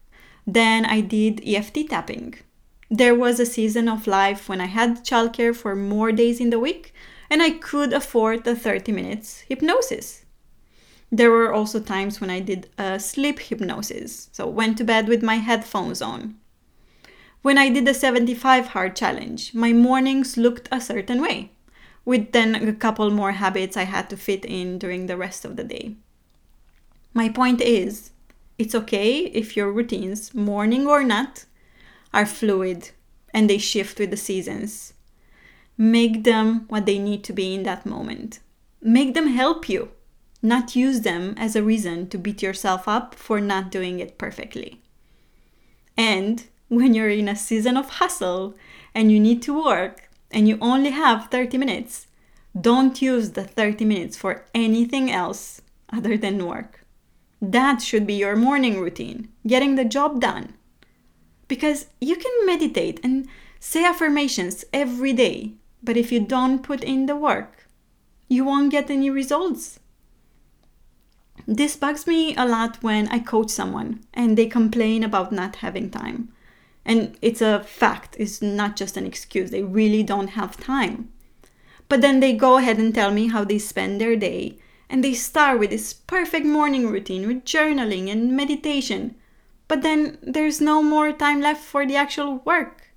Then 0.47 0.85
I 0.85 1.01
did 1.01 1.43
EFT 1.47 1.89
tapping. 1.91 2.35
There 2.91 3.15
was 3.15 3.39
a 3.39 3.47
season 3.47 3.89
of 3.89 4.09
life 4.09 4.49
when 4.49 4.61
I 4.61 4.67
had 4.67 5.05
childcare 5.05 5.55
for 5.55 5.77
more 5.77 6.11
days 6.11 6.41
in 6.41 6.51
the 6.51 6.59
week 6.59 6.93
and 7.31 7.41
I 7.41 7.51
could 7.51 7.93
afford 7.93 8.43
the 8.43 8.57
30 8.57 8.91
minutes 8.91 9.45
hypnosis. 9.49 10.25
There 11.13 11.31
were 11.31 11.53
also 11.53 11.81
times 11.81 12.21
when 12.21 12.31
I 12.31 12.41
did 12.41 12.69
a 12.79 12.99
sleep 12.99 13.39
hypnosis, 13.39 14.29
so 14.33 14.49
went 14.49 14.79
to 14.79 14.85
bed 14.85 15.09
with 15.09 15.23
my 15.23 15.37
headphones 15.37 16.03
on. 16.03 16.37
When 17.43 17.57
I 17.57 17.69
did 17.69 17.85
the 17.85 17.95
75 17.95 18.69
hard 18.69 18.97
challenge, 18.97 19.55
my 19.55 19.73
mornings 19.73 20.37
looked 20.37 20.69
a 20.71 20.81
certain 20.81 21.23
way, 21.23 21.53
with 22.05 22.33
then 22.33 22.55
a 22.55 22.73
couple 22.73 23.11
more 23.11 23.33
habits 23.33 23.77
I 23.77 23.85
had 23.85 24.11
to 24.11 24.17
fit 24.17 24.45
in 24.45 24.79
during 24.79 25.07
the 25.07 25.17
rest 25.17 25.45
of 25.45 25.57
the 25.57 25.65
day. 25.65 25.97
My 27.13 27.29
point 27.29 27.61
is, 27.61 28.11
it's 28.59 28.75
okay 28.75 29.21
if 29.25 29.57
your 29.57 29.73
routines, 29.73 30.35
morning 30.35 30.87
or 30.87 31.03
not, 31.03 31.45
are 32.13 32.27
fluid 32.27 32.91
and 33.33 33.49
they 33.49 33.59
shift 33.59 33.99
with 33.99 34.11
the 34.11 34.17
seasons. 34.17 34.93
Make 35.79 36.25
them 36.25 36.67
what 36.69 36.85
they 36.85 36.99
need 36.99 37.25
to 37.25 37.33
be 37.33 37.55
in 37.55 37.63
that 37.63 37.87
moment. 37.87 38.41
Make 38.83 39.15
them 39.15 39.29
help 39.29 39.69
you, 39.69 39.91
not 40.43 40.77
use 40.77 41.01
them 41.01 41.35
as 41.37 41.57
a 41.57 41.63
reason 41.63 42.09
to 42.11 42.19
beat 42.19 42.43
yourself 42.43 42.87
up 42.87 43.15
for 43.15 43.41
not 43.41 43.71
doing 43.71 43.99
it 43.99 44.19
perfectly. 44.19 44.83
And 45.97 46.45
when 46.69 46.95
you're 46.95 47.11
in 47.11 47.29
a 47.29 47.37
season 47.37 47.77
of 47.77 47.89
hustle 47.91 48.55
and 48.95 49.11
you 49.11 49.19
need 49.19 49.43
to 49.43 49.65
work 49.65 50.10
and 50.31 50.49
you 50.49 50.59
only 50.61 50.91
have 50.91 51.29
30 51.31 51.59
minutes, 51.59 52.07
don't 52.59 53.01
use 53.01 53.31
the 53.31 53.45
30 53.45 53.85
minutes 53.85 54.17
for 54.17 54.45
anything 54.55 55.11
else 55.11 55.63
other 55.93 56.17
than 56.17 56.47
work. 56.47 56.85
That 57.41 57.81
should 57.81 58.07
be 58.07 58.15
your 58.15 58.37
morning 58.37 58.81
routine, 58.81 59.29
getting 59.47 59.75
the 59.75 59.85
job 59.85 60.21
done. 60.21 60.55
Because 61.49 61.87
you 62.01 62.17
can 62.17 62.47
meditate 62.47 63.01
and 63.03 63.27
say 63.59 63.85
affirmations 63.85 64.65
every 64.73 65.13
day, 65.13 65.55
but 65.83 65.97
if 65.97 66.13
you 66.13 66.21
don't 66.21 66.63
put 66.63 66.85
in 66.85 67.07
the 67.07 67.17
work, 67.17 67.67
you 68.29 68.45
won't 68.45 68.71
get 68.71 68.91
any 68.91 69.11
results. 69.11 69.81
This 71.47 71.77
bugs 71.77 72.07
me 72.07 72.37
a 72.37 72.47
lot 72.47 72.83
when 72.83 73.09
I 73.09 73.19
coach 73.19 73.51
someone 73.51 74.05
and 74.13 74.37
they 74.37 74.47
complain 74.47 75.03
about 75.03 75.33
not 75.33 75.57
having 75.57 75.91
time. 75.91 76.33
And 76.85 77.17
it's 77.21 77.43
a 77.43 77.63
fact, 77.63 78.17
it's 78.19 78.41
not 78.41 78.77
just 78.77 78.97
an 78.97 79.07
excuse. 79.07 79.51
They 79.51 79.63
really 79.63 80.03
don't 80.03 80.29
have 80.29 80.57
time. 80.57 81.13
But 81.89 82.01
then 82.01 82.21
they 82.21 82.33
go 82.33 82.57
ahead 82.57 82.79
and 82.79 82.95
tell 82.95 83.11
me 83.11 83.29
how 83.29 83.45
they 83.45 83.59
spend 83.59 84.01
their 84.01 84.17
day. 84.17 84.59
And 84.89 85.05
they 85.05 85.15
start 85.15 85.59
with 85.59 85.71
this 85.71 85.93
perfect 85.93 86.47
morning 86.47 86.89
routine 86.89 87.27
with 87.27 87.45
journaling 87.45 88.11
and 88.11 88.37
meditation 88.37 89.15
but 89.71 89.83
then 89.83 90.19
there's 90.21 90.61
no 90.61 90.83
more 90.83 91.13
time 91.13 91.41
left 91.41 91.63
for 91.63 91.87
the 91.87 91.95
actual 91.95 92.39
work. 92.39 92.91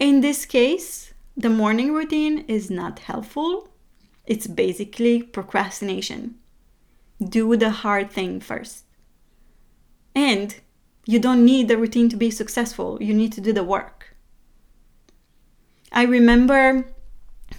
In 0.00 0.20
this 0.20 0.44
case, 0.44 1.14
the 1.36 1.48
morning 1.48 1.94
routine 1.94 2.40
is 2.48 2.68
not 2.68 2.98
helpful. 2.98 3.68
It's 4.26 4.48
basically 4.48 5.22
procrastination. 5.22 6.40
Do 7.22 7.56
the 7.56 7.70
hard 7.70 8.10
thing 8.10 8.40
first. 8.40 8.82
And 10.12 10.56
you 11.06 11.18
don't 11.18 11.44
need 11.44 11.68
the 11.68 11.78
routine 11.78 12.08
to 12.10 12.16
be 12.16 12.30
successful, 12.30 12.98
you 13.00 13.14
need 13.14 13.32
to 13.32 13.40
do 13.40 13.52
the 13.52 13.64
work. 13.64 14.16
I 15.92 16.02
remember 16.02 16.84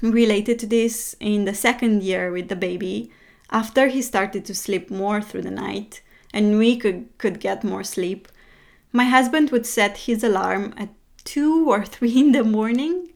related 0.02 0.60
to 0.60 0.68
this 0.68 1.16
in 1.20 1.46
the 1.46 1.54
second 1.54 2.04
year 2.04 2.32
with 2.32 2.50
the 2.50 2.56
baby, 2.56 3.12
after 3.50 3.88
he 3.88 4.02
started 4.02 4.46
to 4.46 4.56
sleep 4.56 4.92
more 4.92 5.22
through 5.22 5.44
the 5.44 5.52
night, 5.52 6.02
and 6.34 6.58
we 6.58 6.78
could, 6.78 7.18
could 7.18 7.40
get 7.40 7.64
more 7.64 7.84
sleep, 7.84 8.28
my 8.92 9.06
husband 9.06 9.50
would 9.52 9.66
set 9.66 9.98
his 9.98 10.24
alarm 10.24 10.74
at 10.78 10.90
2 11.24 11.70
or 11.70 11.86
3 11.86 12.12
in 12.18 12.32
the 12.32 12.44
morning 12.44 13.12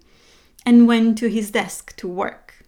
and 0.66 0.88
went 0.88 1.18
to 1.18 1.30
his 1.30 1.52
desk 1.52 1.96
to 1.98 2.08
work. 2.08 2.64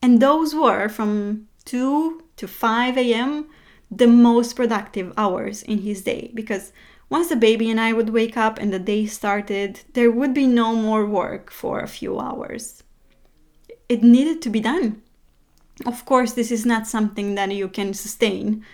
And 0.00 0.20
those 0.20 0.54
were 0.54 0.88
from 0.88 1.48
2 1.64 2.22
to 2.36 2.48
5 2.48 2.96
a.m. 2.96 3.48
the 3.90 4.06
most 4.06 4.54
productive 4.54 5.12
hours 5.16 5.62
in 5.62 5.78
his 5.78 6.02
day 6.02 6.30
because 6.34 6.72
once 7.10 7.28
the 7.28 7.36
baby 7.36 7.70
and 7.70 7.80
I 7.80 7.92
would 7.92 8.10
wake 8.10 8.36
up 8.36 8.58
and 8.58 8.72
the 8.72 8.78
day 8.78 9.06
started, 9.06 9.80
there 9.94 10.10
would 10.10 10.34
be 10.34 10.46
no 10.46 10.74
more 10.74 11.06
work 11.06 11.50
for 11.50 11.80
a 11.80 11.88
few 11.88 12.18
hours. 12.18 12.82
It 13.88 14.02
needed 14.02 14.42
to 14.42 14.50
be 14.50 14.60
done. 14.60 15.02
Of 15.86 16.04
course, 16.04 16.32
this 16.32 16.50
is 16.50 16.66
not 16.66 16.86
something 16.86 17.34
that 17.36 17.52
you 17.52 17.68
can 17.68 17.94
sustain 17.94 18.64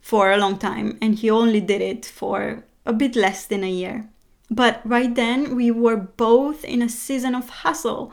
for 0.00 0.30
a 0.30 0.38
long 0.38 0.58
time, 0.58 0.96
and 1.02 1.16
he 1.16 1.28
only 1.28 1.60
did 1.60 1.82
it 1.82 2.06
for 2.06 2.64
a 2.86 2.92
bit 2.92 3.16
less 3.16 3.44
than 3.46 3.64
a 3.64 3.70
year. 3.70 4.08
But 4.48 4.80
right 4.84 5.12
then, 5.12 5.56
we 5.56 5.70
were 5.70 5.96
both 5.96 6.64
in 6.64 6.80
a 6.80 6.88
season 6.88 7.34
of 7.34 7.48
hustle, 7.48 8.12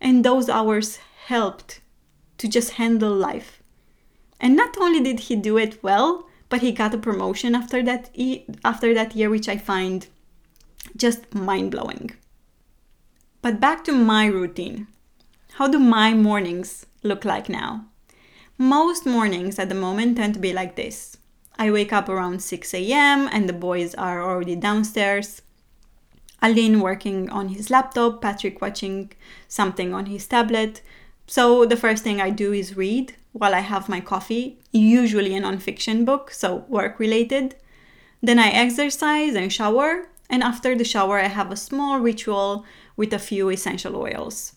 and 0.00 0.24
those 0.24 0.48
hours 0.48 0.98
helped 1.26 1.80
to 2.38 2.48
just 2.48 2.72
handle 2.72 3.14
life. 3.14 3.62
And 4.40 4.56
not 4.56 4.76
only 4.78 5.00
did 5.00 5.20
he 5.20 5.36
do 5.36 5.58
it 5.58 5.82
well, 5.82 6.26
but 6.48 6.60
he 6.60 6.72
got 6.72 6.94
a 6.94 6.98
promotion 6.98 7.54
after 7.54 7.82
that 7.82 8.10
e- 8.14 8.44
after 8.64 8.94
that 8.94 9.14
year, 9.16 9.30
which 9.30 9.48
I 9.48 9.56
find 9.56 10.06
just 10.96 11.34
mind 11.34 11.70
blowing. 11.70 12.12
But 13.42 13.60
back 13.60 13.84
to 13.84 13.92
my 13.92 14.26
routine. 14.26 14.88
How 15.54 15.68
do 15.68 15.78
my 15.78 16.14
mornings 16.14 16.86
look 17.02 17.24
like 17.24 17.48
now? 17.48 17.86
Most 18.58 19.06
mornings 19.06 19.58
at 19.58 19.68
the 19.68 19.74
moment 19.74 20.16
tend 20.16 20.34
to 20.34 20.40
be 20.40 20.52
like 20.52 20.76
this. 20.76 21.16
I 21.58 21.70
wake 21.70 21.92
up 21.92 22.08
around 22.08 22.42
6 22.42 22.74
a.m. 22.74 23.28
and 23.32 23.48
the 23.48 23.52
boys 23.52 23.94
are 23.94 24.22
already 24.22 24.56
downstairs. 24.56 25.42
Aline 26.42 26.80
working 26.80 27.30
on 27.30 27.48
his 27.48 27.70
laptop, 27.70 28.20
Patrick 28.20 28.60
watching 28.60 29.12
something 29.48 29.94
on 29.94 30.06
his 30.06 30.26
tablet. 30.26 30.82
So 31.26 31.64
the 31.64 31.76
first 31.76 32.02
thing 32.04 32.20
I 32.20 32.30
do 32.30 32.52
is 32.52 32.76
read 32.76 33.14
while 33.34 33.54
I 33.54 33.60
have 33.60 33.88
my 33.88 34.00
coffee, 34.00 34.58
usually 34.70 35.36
a 35.36 35.40
nonfiction 35.40 36.04
book, 36.04 36.30
so 36.30 36.64
work 36.68 37.00
related. 37.00 37.56
Then 38.22 38.38
I 38.38 38.48
exercise 38.48 39.34
and 39.34 39.52
shower, 39.52 40.08
and 40.30 40.42
after 40.42 40.76
the 40.76 40.84
shower, 40.84 41.18
I 41.18 41.26
have 41.26 41.50
a 41.50 41.56
small 41.56 41.98
ritual 41.98 42.64
with 42.96 43.12
a 43.12 43.18
few 43.18 43.50
essential 43.50 43.96
oils. 43.96 44.54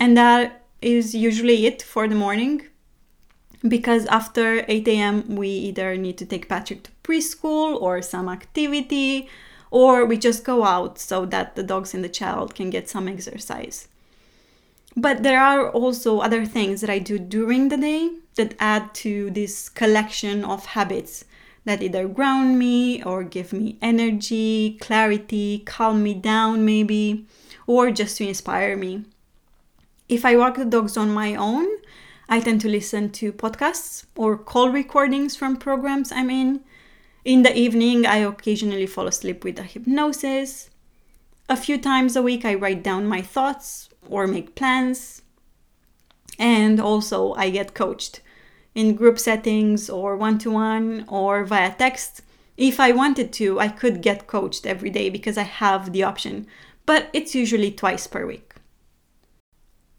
And 0.00 0.16
that 0.16 0.66
is 0.82 1.14
usually 1.14 1.66
it 1.66 1.82
for 1.82 2.08
the 2.08 2.16
morning 2.16 2.66
because 3.66 4.06
after 4.06 4.64
8 4.66 4.88
a.m., 4.88 5.36
we 5.36 5.48
either 5.48 5.96
need 5.96 6.18
to 6.18 6.26
take 6.26 6.48
Patrick 6.48 6.82
to 6.82 6.90
preschool 7.04 7.80
or 7.80 8.02
some 8.02 8.28
activity, 8.28 9.28
or 9.70 10.04
we 10.04 10.16
just 10.16 10.42
go 10.42 10.64
out 10.64 10.98
so 10.98 11.24
that 11.26 11.54
the 11.54 11.62
dogs 11.62 11.94
and 11.94 12.02
the 12.02 12.08
child 12.08 12.56
can 12.56 12.70
get 12.70 12.88
some 12.88 13.06
exercise. 13.06 13.86
But 14.96 15.22
there 15.22 15.40
are 15.40 15.70
also 15.70 16.18
other 16.18 16.44
things 16.44 16.80
that 16.80 16.90
I 16.90 16.98
do 16.98 17.18
during 17.18 17.68
the 17.68 17.76
day 17.76 18.10
that 18.34 18.54
add 18.58 18.94
to 18.94 19.30
this 19.30 19.68
collection 19.68 20.44
of 20.44 20.66
habits 20.66 21.24
that 21.64 21.82
either 21.82 22.08
ground 22.08 22.58
me 22.58 23.02
or 23.02 23.22
give 23.22 23.52
me 23.52 23.78
energy, 23.82 24.78
clarity, 24.80 25.60
calm 25.66 26.02
me 26.02 26.14
down, 26.14 26.64
maybe, 26.64 27.26
or 27.66 27.90
just 27.90 28.16
to 28.16 28.26
inspire 28.26 28.76
me. 28.76 29.04
If 30.08 30.24
I 30.24 30.36
walk 30.36 30.56
the 30.56 30.64
dogs 30.64 30.96
on 30.96 31.12
my 31.12 31.34
own, 31.34 31.68
I 32.28 32.40
tend 32.40 32.60
to 32.62 32.68
listen 32.68 33.10
to 33.12 33.32
podcasts 33.32 34.06
or 34.16 34.36
call 34.36 34.70
recordings 34.70 35.36
from 35.36 35.56
programs 35.56 36.10
I'm 36.10 36.30
in. 36.30 36.60
In 37.24 37.42
the 37.42 37.56
evening, 37.56 38.06
I 38.06 38.18
occasionally 38.18 38.86
fall 38.86 39.06
asleep 39.06 39.44
with 39.44 39.58
a 39.58 39.62
hypnosis. 39.62 40.70
A 41.48 41.56
few 41.56 41.78
times 41.78 42.16
a 42.16 42.22
week, 42.22 42.44
I 42.44 42.54
write 42.54 42.82
down 42.82 43.06
my 43.06 43.20
thoughts 43.20 43.89
or 44.10 44.26
make 44.26 44.54
plans. 44.54 45.22
And 46.38 46.80
also, 46.80 47.32
I 47.34 47.50
get 47.50 47.74
coached 47.74 48.20
in 48.74 48.94
group 48.94 49.18
settings 49.18 49.90
or 49.90 50.16
one 50.16 50.38
to 50.38 50.50
one 50.50 51.04
or 51.08 51.44
via 51.44 51.74
text. 51.74 52.22
If 52.56 52.78
I 52.78 52.92
wanted 52.92 53.32
to, 53.34 53.58
I 53.58 53.68
could 53.68 54.02
get 54.02 54.26
coached 54.26 54.66
every 54.66 54.90
day 54.90 55.10
because 55.10 55.38
I 55.38 55.42
have 55.44 55.92
the 55.92 56.02
option, 56.02 56.46
but 56.86 57.08
it's 57.12 57.34
usually 57.34 57.70
twice 57.70 58.06
per 58.06 58.26
week. 58.26 58.54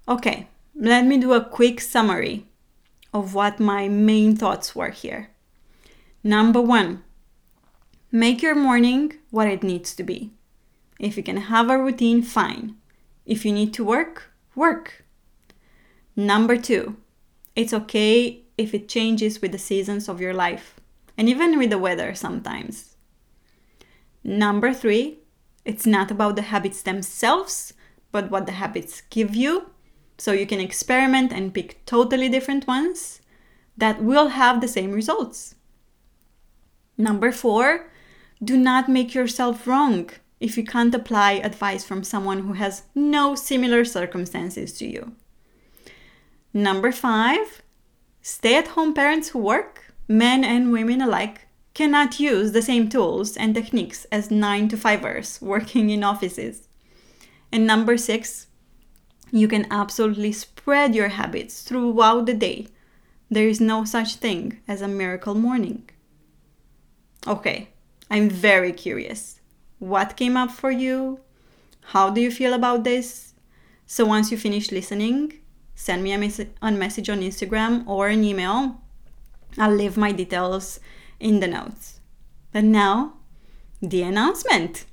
Okay, 0.07 0.47
let 0.75 1.05
me 1.05 1.17
do 1.17 1.33
a 1.33 1.43
quick 1.43 1.79
summary 1.79 2.45
of 3.13 3.33
what 3.33 3.59
my 3.59 3.87
main 3.87 4.35
thoughts 4.35 4.75
were 4.75 4.89
here. 4.89 5.29
Number 6.23 6.61
one, 6.61 7.03
make 8.11 8.41
your 8.41 8.55
morning 8.55 9.13
what 9.29 9.47
it 9.47 9.63
needs 9.63 9.93
to 9.95 10.03
be. 10.03 10.31
If 10.99 11.17
you 11.17 11.23
can 11.23 11.37
have 11.37 11.69
a 11.69 11.77
routine, 11.77 12.21
fine. 12.21 12.75
If 13.25 13.45
you 13.45 13.51
need 13.51 13.73
to 13.75 13.83
work, 13.83 14.31
work. 14.55 15.05
Number 16.15 16.57
two, 16.57 16.97
it's 17.55 17.73
okay 17.73 18.43
if 18.57 18.73
it 18.73 18.89
changes 18.89 19.41
with 19.41 19.51
the 19.51 19.57
seasons 19.57 20.09
of 20.09 20.21
your 20.21 20.33
life 20.33 20.75
and 21.17 21.29
even 21.29 21.57
with 21.57 21.69
the 21.69 21.77
weather 21.77 22.15
sometimes. 22.15 22.95
Number 24.23 24.73
three, 24.73 25.19
it's 25.65 25.85
not 25.85 26.11
about 26.11 26.35
the 26.35 26.43
habits 26.43 26.81
themselves, 26.81 27.73
but 28.11 28.31
what 28.31 28.45
the 28.45 28.53
habits 28.53 29.01
give 29.09 29.35
you. 29.35 29.69
So 30.17 30.31
you 30.31 30.45
can 30.45 30.59
experiment 30.59 31.31
and 31.31 31.53
pick 31.53 31.85
totally 31.85 32.29
different 32.29 32.67
ones 32.67 33.21
that 33.77 34.03
will 34.03 34.29
have 34.29 34.61
the 34.61 34.67
same 34.67 34.91
results. 34.91 35.55
Number 36.97 37.31
four, 37.31 37.89
do 38.43 38.57
not 38.57 38.89
make 38.89 39.13
yourself 39.13 39.65
wrong 39.65 40.09
if 40.41 40.57
you 40.57 40.65
can't 40.65 40.93
apply 40.93 41.33
advice 41.33 41.85
from 41.85 42.03
someone 42.03 42.39
who 42.39 42.53
has 42.53 42.83
no 42.93 43.35
similar 43.35 43.85
circumstances 43.85 44.73
to 44.79 44.85
you. 44.85 45.13
Number 46.53 46.91
five, 46.91 47.61
Stay 48.23 48.55
at 48.55 48.69
home 48.69 48.93
parents 48.93 49.29
who 49.29 49.39
work, 49.39 49.93
men 50.07 50.43
and 50.43 50.71
women 50.71 51.01
alike, 51.01 51.47
cannot 51.73 52.19
use 52.19 52.51
the 52.51 52.61
same 52.61 52.87
tools 52.87 53.35
and 53.35 53.55
techniques 53.55 54.05
as 54.11 54.29
9 54.29 54.67
to 54.69 54.77
5ers 54.77 55.41
working 55.41 55.89
in 55.89 56.03
offices. 56.03 56.67
And 57.51 57.65
number 57.65 57.97
six, 57.97 58.47
you 59.31 59.47
can 59.47 59.65
absolutely 59.71 60.31
spread 60.33 60.93
your 60.93 61.07
habits 61.07 61.63
throughout 61.63 62.27
the 62.27 62.33
day. 62.35 62.67
There 63.29 63.47
is 63.47 63.59
no 63.59 63.85
such 63.85 64.15
thing 64.15 64.59
as 64.67 64.81
a 64.81 64.87
miracle 64.87 65.33
morning. 65.33 65.89
Okay, 67.25 67.69
I'm 68.09 68.29
very 68.29 68.71
curious. 68.71 69.40
What 69.81 70.15
came 70.15 70.37
up 70.37 70.51
for 70.51 70.69
you? 70.69 71.21
How 71.85 72.11
do 72.11 72.21
you 72.21 72.29
feel 72.29 72.53
about 72.53 72.83
this? 72.83 73.33
So 73.87 74.05
once 74.05 74.29
you 74.29 74.37
finish 74.37 74.71
listening, 74.71 75.39
send 75.73 76.03
me 76.03 76.11
a, 76.11 76.19
mes- 76.19 76.45
a 76.61 76.71
message 76.71 77.09
on 77.09 77.21
Instagram 77.21 77.87
or 77.87 78.07
an 78.07 78.23
email. 78.23 78.79
I'll 79.57 79.73
leave 79.73 79.97
my 79.97 80.11
details 80.11 80.79
in 81.19 81.39
the 81.39 81.47
notes. 81.47 81.99
But 82.51 82.65
now, 82.65 83.13
the 83.81 84.03
announcement. 84.03 84.85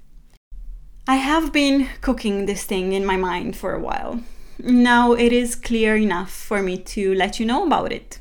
I 1.06 1.16
have 1.16 1.52
been 1.52 1.90
cooking 2.00 2.46
this 2.46 2.64
thing 2.64 2.94
in 2.94 3.04
my 3.04 3.18
mind 3.18 3.58
for 3.58 3.74
a 3.74 3.80
while. 3.80 4.20
Now 4.58 5.12
it 5.12 5.34
is 5.34 5.54
clear 5.54 5.96
enough 5.96 6.30
for 6.30 6.62
me 6.62 6.78
to 6.78 7.14
let 7.14 7.38
you 7.38 7.44
know 7.44 7.66
about 7.66 7.92
it. 7.92 8.20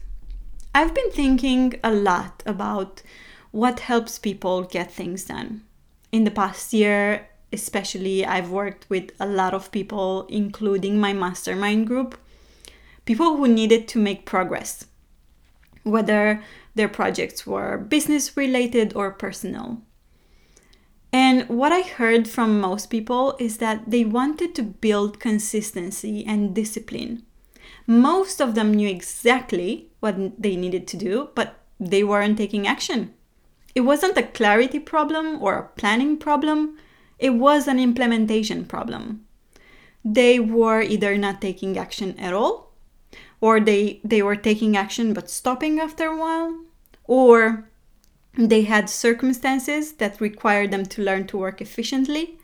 I've 0.76 0.94
been 0.94 1.12
thinking 1.12 1.80
a 1.82 1.94
lot 1.94 2.44
about 2.46 3.04
what 3.52 3.80
helps 3.80 4.20
people 4.20 4.64
get 4.64 4.92
things 4.92 5.24
done. 5.24 5.64
In 6.12 6.24
the 6.24 6.32
past 6.32 6.74
year, 6.74 7.28
especially, 7.52 8.26
I've 8.26 8.50
worked 8.50 8.90
with 8.90 9.12
a 9.20 9.28
lot 9.28 9.54
of 9.54 9.72
people, 9.72 10.26
including 10.30 11.00
my 11.00 11.14
mastermind 11.14 11.88
group, 11.88 12.18
people 13.06 13.38
who 13.38 13.48
needed 13.48 13.88
to 13.90 14.00
make 14.00 14.26
progress, 14.26 14.86
whether 15.84 16.44
their 16.76 16.90
projects 16.90 17.46
were 17.46 17.78
business 17.78 18.38
related 18.38 18.94
or 18.96 19.12
personal. 19.12 19.82
And 21.12 21.48
what 21.50 21.72
I 21.72 21.82
heard 21.82 22.28
from 22.28 22.60
most 22.60 22.90
people 22.90 23.36
is 23.40 23.58
that 23.58 23.90
they 23.90 24.04
wanted 24.04 24.54
to 24.56 24.64
build 24.64 25.20
consistency 25.20 26.26
and 26.26 26.54
discipline. 26.54 27.24
Most 27.88 28.42
of 28.42 28.56
them 28.56 28.74
knew 28.74 28.90
exactly 28.90 29.90
what 30.02 30.42
they 30.42 30.56
needed 30.56 30.88
to 30.88 30.98
do, 30.98 31.30
but 31.34 31.64
they 31.80 32.04
weren't 32.04 32.38
taking 32.38 32.68
action. 32.68 33.14
It 33.78 33.86
wasn't 33.86 34.18
a 34.18 34.24
clarity 34.24 34.80
problem 34.80 35.40
or 35.40 35.54
a 35.54 35.68
planning 35.80 36.18
problem, 36.18 36.80
it 37.20 37.36
was 37.36 37.68
an 37.68 37.80
implementation 37.80 38.66
problem. 38.66 39.28
They 40.04 40.40
were 40.40 40.82
either 40.82 41.16
not 41.16 41.42
taking 41.42 41.78
action 41.78 42.18
at 42.18 42.34
all 42.34 42.72
or 43.40 43.60
they 43.60 44.02
they 44.04 44.24
were 44.24 44.36
taking 44.36 44.76
action 44.76 45.14
but 45.14 45.30
stopping 45.30 45.80
after 45.80 46.08
a 46.08 46.18
while 46.18 46.60
or 47.04 47.70
they 48.34 48.64
had 48.64 48.90
circumstances 48.90 49.94
that 50.02 50.20
required 50.20 50.72
them 50.72 50.86
to 50.88 51.04
learn 51.04 51.28
to 51.28 51.38
work 51.38 51.62
efficiently. 51.62 52.40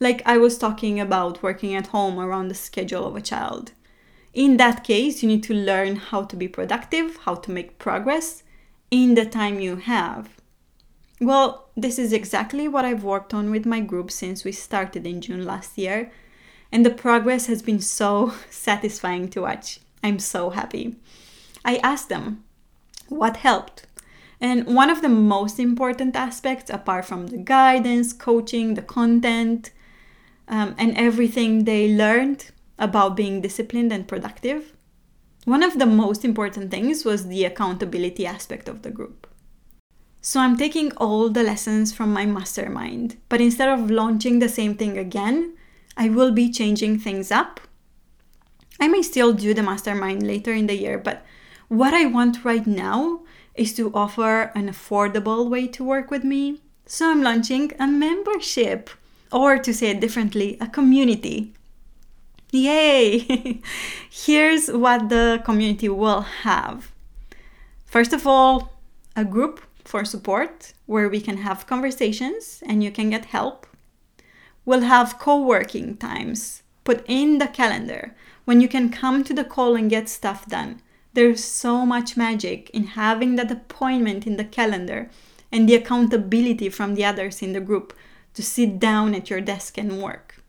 Like 0.00 0.20
i 0.26 0.36
was 0.36 0.58
talking 0.58 0.98
about 0.98 1.44
working 1.44 1.76
at 1.76 1.92
home 1.94 2.18
around 2.18 2.48
the 2.48 2.62
schedule 2.66 3.06
of 3.06 3.14
a 3.14 3.28
child. 3.32 3.70
In 4.34 4.56
that 4.56 4.82
case 4.82 5.22
you 5.22 5.28
need 5.28 5.44
to 5.44 5.54
learn 5.54 5.94
how 6.10 6.24
to 6.24 6.34
be 6.34 6.48
productive 6.48 7.18
how 7.18 7.36
to 7.36 7.52
make 7.52 7.78
progress 7.78 8.42
in 8.90 9.14
the 9.14 9.24
time 9.24 9.60
you 9.60 9.76
have 9.76 10.41
well 11.22 11.70
this 11.76 11.98
is 11.98 12.12
exactly 12.12 12.68
what 12.68 12.84
i've 12.84 13.04
worked 13.04 13.32
on 13.32 13.50
with 13.50 13.64
my 13.64 13.80
group 13.80 14.10
since 14.10 14.44
we 14.44 14.52
started 14.52 15.06
in 15.06 15.20
june 15.20 15.44
last 15.44 15.78
year 15.78 16.10
and 16.70 16.84
the 16.84 16.90
progress 16.90 17.46
has 17.46 17.62
been 17.62 17.80
so 17.80 18.32
satisfying 18.50 19.28
to 19.28 19.42
watch 19.42 19.80
I'm 20.02 20.18
so 20.18 20.50
happy. 20.50 20.96
I 21.64 21.76
asked 21.76 22.08
them 22.08 22.44
what 23.08 23.38
helped. 23.38 23.86
And 24.40 24.66
one 24.66 24.90
of 24.90 25.02
the 25.02 25.08
most 25.08 25.60
important 25.60 26.16
aspects, 26.16 26.68
apart 26.68 27.04
from 27.04 27.28
the 27.28 27.36
guidance, 27.36 28.12
coaching, 28.12 28.74
the 28.74 28.82
content, 28.82 29.70
um, 30.48 30.74
and 30.76 30.96
everything 30.96 31.64
they 31.64 31.94
learned 31.94 32.50
about 32.78 33.16
being 33.16 33.40
disciplined 33.40 33.92
and 33.92 34.08
productive, 34.08 34.72
one 35.44 35.62
of 35.62 35.78
the 35.78 35.86
most 35.86 36.24
important 36.24 36.72
things 36.72 37.04
was 37.04 37.28
the 37.28 37.44
accountability 37.44 38.26
aspect 38.26 38.68
of 38.68 38.82
the 38.82 38.90
group. 38.90 39.28
So 40.22 40.40
I'm 40.40 40.56
taking 40.56 40.92
all 40.96 41.28
the 41.28 41.42
lessons 41.42 41.92
from 41.92 42.12
my 42.12 42.24
mastermind, 42.24 43.18
but 43.28 43.42
instead 43.42 43.68
of 43.68 43.90
launching 43.90 44.38
the 44.38 44.48
same 44.48 44.74
thing 44.76 44.96
again, 44.96 45.54
I 45.96 46.08
will 46.08 46.30
be 46.30 46.50
changing 46.50 47.00
things 47.00 47.30
up 47.30 47.60
I 48.82 48.88
may 48.88 49.02
still 49.02 49.32
do 49.32 49.54
the 49.54 49.62
mastermind 49.62 50.26
later 50.26 50.52
in 50.52 50.66
the 50.66 50.74
year, 50.74 50.98
but 50.98 51.24
what 51.68 51.94
I 51.94 52.06
want 52.06 52.44
right 52.44 52.66
now 52.66 53.20
is 53.54 53.74
to 53.74 53.92
offer 53.94 54.50
an 54.56 54.68
affordable 54.68 55.48
way 55.48 55.68
to 55.68 55.84
work 55.84 56.10
with 56.10 56.24
me. 56.24 56.62
So 56.84 57.08
I'm 57.08 57.22
launching 57.22 57.70
a 57.78 57.86
membership, 57.86 58.90
or 59.30 59.56
to 59.58 59.72
say 59.72 59.90
it 59.90 60.00
differently, 60.00 60.58
a 60.60 60.66
community. 60.66 61.54
Yay! 62.50 63.60
Here's 64.10 64.68
what 64.68 65.08
the 65.10 65.40
community 65.44 65.88
will 65.88 66.22
have. 66.22 66.90
First 67.86 68.12
of 68.12 68.26
all, 68.26 68.72
a 69.14 69.24
group 69.24 69.60
for 69.84 70.04
support 70.04 70.72
where 70.86 71.08
we 71.08 71.20
can 71.20 71.38
have 71.38 71.66
conversations 71.66 72.62
and 72.66 72.82
you 72.82 72.90
can 72.90 73.10
get 73.10 73.26
help. 73.26 73.66
We'll 74.64 74.82
have 74.82 75.18
co 75.18 75.40
working 75.40 75.96
times 75.96 76.62
put 76.84 77.04
in 77.06 77.38
the 77.38 77.46
calendar 77.46 78.14
when 78.44 78.60
you 78.60 78.68
can 78.68 78.90
come 78.90 79.22
to 79.24 79.34
the 79.34 79.44
call 79.44 79.76
and 79.76 79.90
get 79.90 80.08
stuff 80.08 80.46
done. 80.46 80.80
There's 81.14 81.44
so 81.44 81.84
much 81.84 82.16
magic 82.16 82.70
in 82.70 82.84
having 82.84 83.36
that 83.36 83.50
appointment 83.50 84.26
in 84.26 84.36
the 84.36 84.44
calendar 84.44 85.10
and 85.50 85.68
the 85.68 85.74
accountability 85.74 86.68
from 86.68 86.94
the 86.94 87.04
others 87.04 87.42
in 87.42 87.52
the 87.52 87.60
group 87.60 87.92
to 88.34 88.42
sit 88.42 88.78
down 88.78 89.14
at 89.14 89.28
your 89.28 89.40
desk 89.40 89.76
and 89.76 90.02
work. 90.02 90.42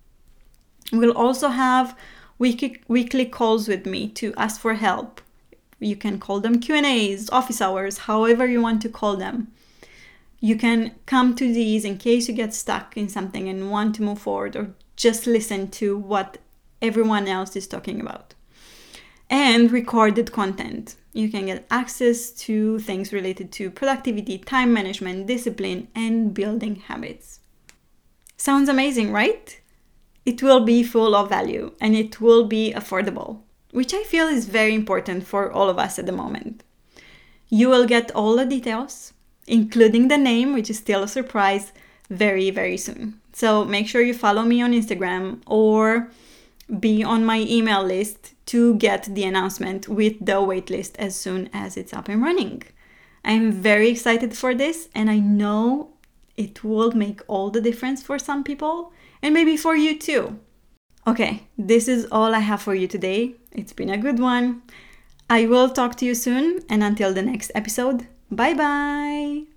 We'll 0.91 1.17
also 1.17 1.49
have 1.49 1.97
weekly, 2.39 2.81
weekly 2.87 3.25
calls 3.25 3.67
with 3.67 3.85
me 3.85 4.07
to 4.09 4.33
ask 4.37 4.61
for 4.61 4.75
help. 4.75 5.21
You 5.83 5.95
can 5.95 6.19
call 6.19 6.39
them 6.39 6.59
Q&As, 6.59 7.29
office 7.29 7.61
hours, 7.61 7.99
however 7.99 8.47
you 8.47 8.61
want 8.61 8.81
to 8.83 8.89
call 8.89 9.15
them. 9.15 9.51
You 10.39 10.55
can 10.57 10.95
come 11.05 11.35
to 11.35 11.53
these 11.53 11.85
in 11.85 11.97
case 11.97 12.27
you 12.27 12.33
get 12.33 12.53
stuck 12.53 12.97
in 12.97 13.07
something 13.07 13.47
and 13.47 13.71
want 13.71 13.95
to 13.95 14.03
move 14.03 14.19
forward 14.19 14.55
or 14.55 14.73
just 14.95 15.25
listen 15.25 15.69
to 15.71 15.97
what 15.97 16.37
everyone 16.81 17.27
else 17.27 17.55
is 17.55 17.67
talking 17.67 18.01
about. 18.01 18.33
And 19.29 19.71
recorded 19.71 20.31
content. 20.31 20.95
You 21.13 21.29
can 21.29 21.45
get 21.45 21.65
access 21.71 22.31
to 22.31 22.79
things 22.79 23.13
related 23.13 23.51
to 23.53 23.71
productivity, 23.71 24.37
time 24.37 24.73
management, 24.73 25.27
discipline, 25.27 25.87
and 25.95 26.33
building 26.33 26.75
habits. 26.75 27.39
Sounds 28.35 28.67
amazing, 28.67 29.13
right? 29.13 29.59
It 30.25 30.41
will 30.41 30.65
be 30.65 30.83
full 30.83 31.15
of 31.15 31.29
value 31.29 31.73
and 31.79 31.95
it 31.95 32.19
will 32.19 32.45
be 32.45 32.73
affordable, 32.73 33.41
which 33.73 33.93
I 33.93 34.03
feel 34.03 34.27
is 34.27 34.45
very 34.45 34.73
important 34.73 35.27
for 35.27 35.51
all 35.51 35.69
of 35.69 35.79
us 35.79 35.99
at 35.99 36.05
the 36.05 36.11
moment. 36.11 36.63
You 37.49 37.69
will 37.69 37.85
get 37.85 38.11
all 38.11 38.37
the 38.37 38.45
details, 38.45 39.13
including 39.47 40.07
the 40.07 40.17
name, 40.17 40.53
which 40.53 40.69
is 40.69 40.77
still 40.77 41.03
a 41.03 41.07
surprise, 41.07 41.73
very, 42.09 42.49
very 42.51 42.77
soon. 42.77 43.19
So 43.33 43.65
make 43.65 43.87
sure 43.87 44.01
you 44.01 44.13
follow 44.13 44.43
me 44.43 44.61
on 44.61 44.73
Instagram 44.73 45.41
or 45.47 46.11
be 46.79 47.03
on 47.03 47.25
my 47.25 47.39
email 47.39 47.83
list 47.83 48.33
to 48.47 48.75
get 48.75 49.03
the 49.15 49.23
announcement 49.23 49.87
with 49.87 50.19
the 50.19 50.33
waitlist 50.33 50.95
as 50.97 51.15
soon 51.15 51.49
as 51.51 51.75
it's 51.75 51.93
up 51.93 52.07
and 52.07 52.21
running. 52.21 52.63
I'm 53.25 53.51
very 53.51 53.89
excited 53.89 54.37
for 54.37 54.53
this 54.53 54.89
and 54.93 55.09
I 55.09 55.17
know 55.17 55.89
it 56.37 56.63
will 56.63 56.91
make 56.91 57.21
all 57.27 57.49
the 57.49 57.61
difference 57.61 58.03
for 58.03 58.19
some 58.19 58.43
people 58.43 58.91
and 59.21 59.33
maybe 59.33 59.57
for 59.57 59.75
you 59.75 59.97
too. 59.97 60.39
Okay, 61.05 61.43
this 61.57 61.87
is 61.87 62.07
all 62.11 62.33
I 62.33 62.39
have 62.39 62.61
for 62.61 62.73
you 62.73 62.87
today. 62.87 63.35
It's 63.51 63.73
been 63.73 63.89
a 63.89 63.97
good 63.97 64.19
one. 64.19 64.61
I 65.29 65.45
will 65.45 65.69
talk 65.69 65.95
to 65.97 66.05
you 66.05 66.15
soon 66.15 66.61
and 66.69 66.83
until 66.83 67.13
the 67.13 67.21
next 67.21 67.51
episode, 67.55 68.07
bye 68.31 68.53
bye. 68.53 69.52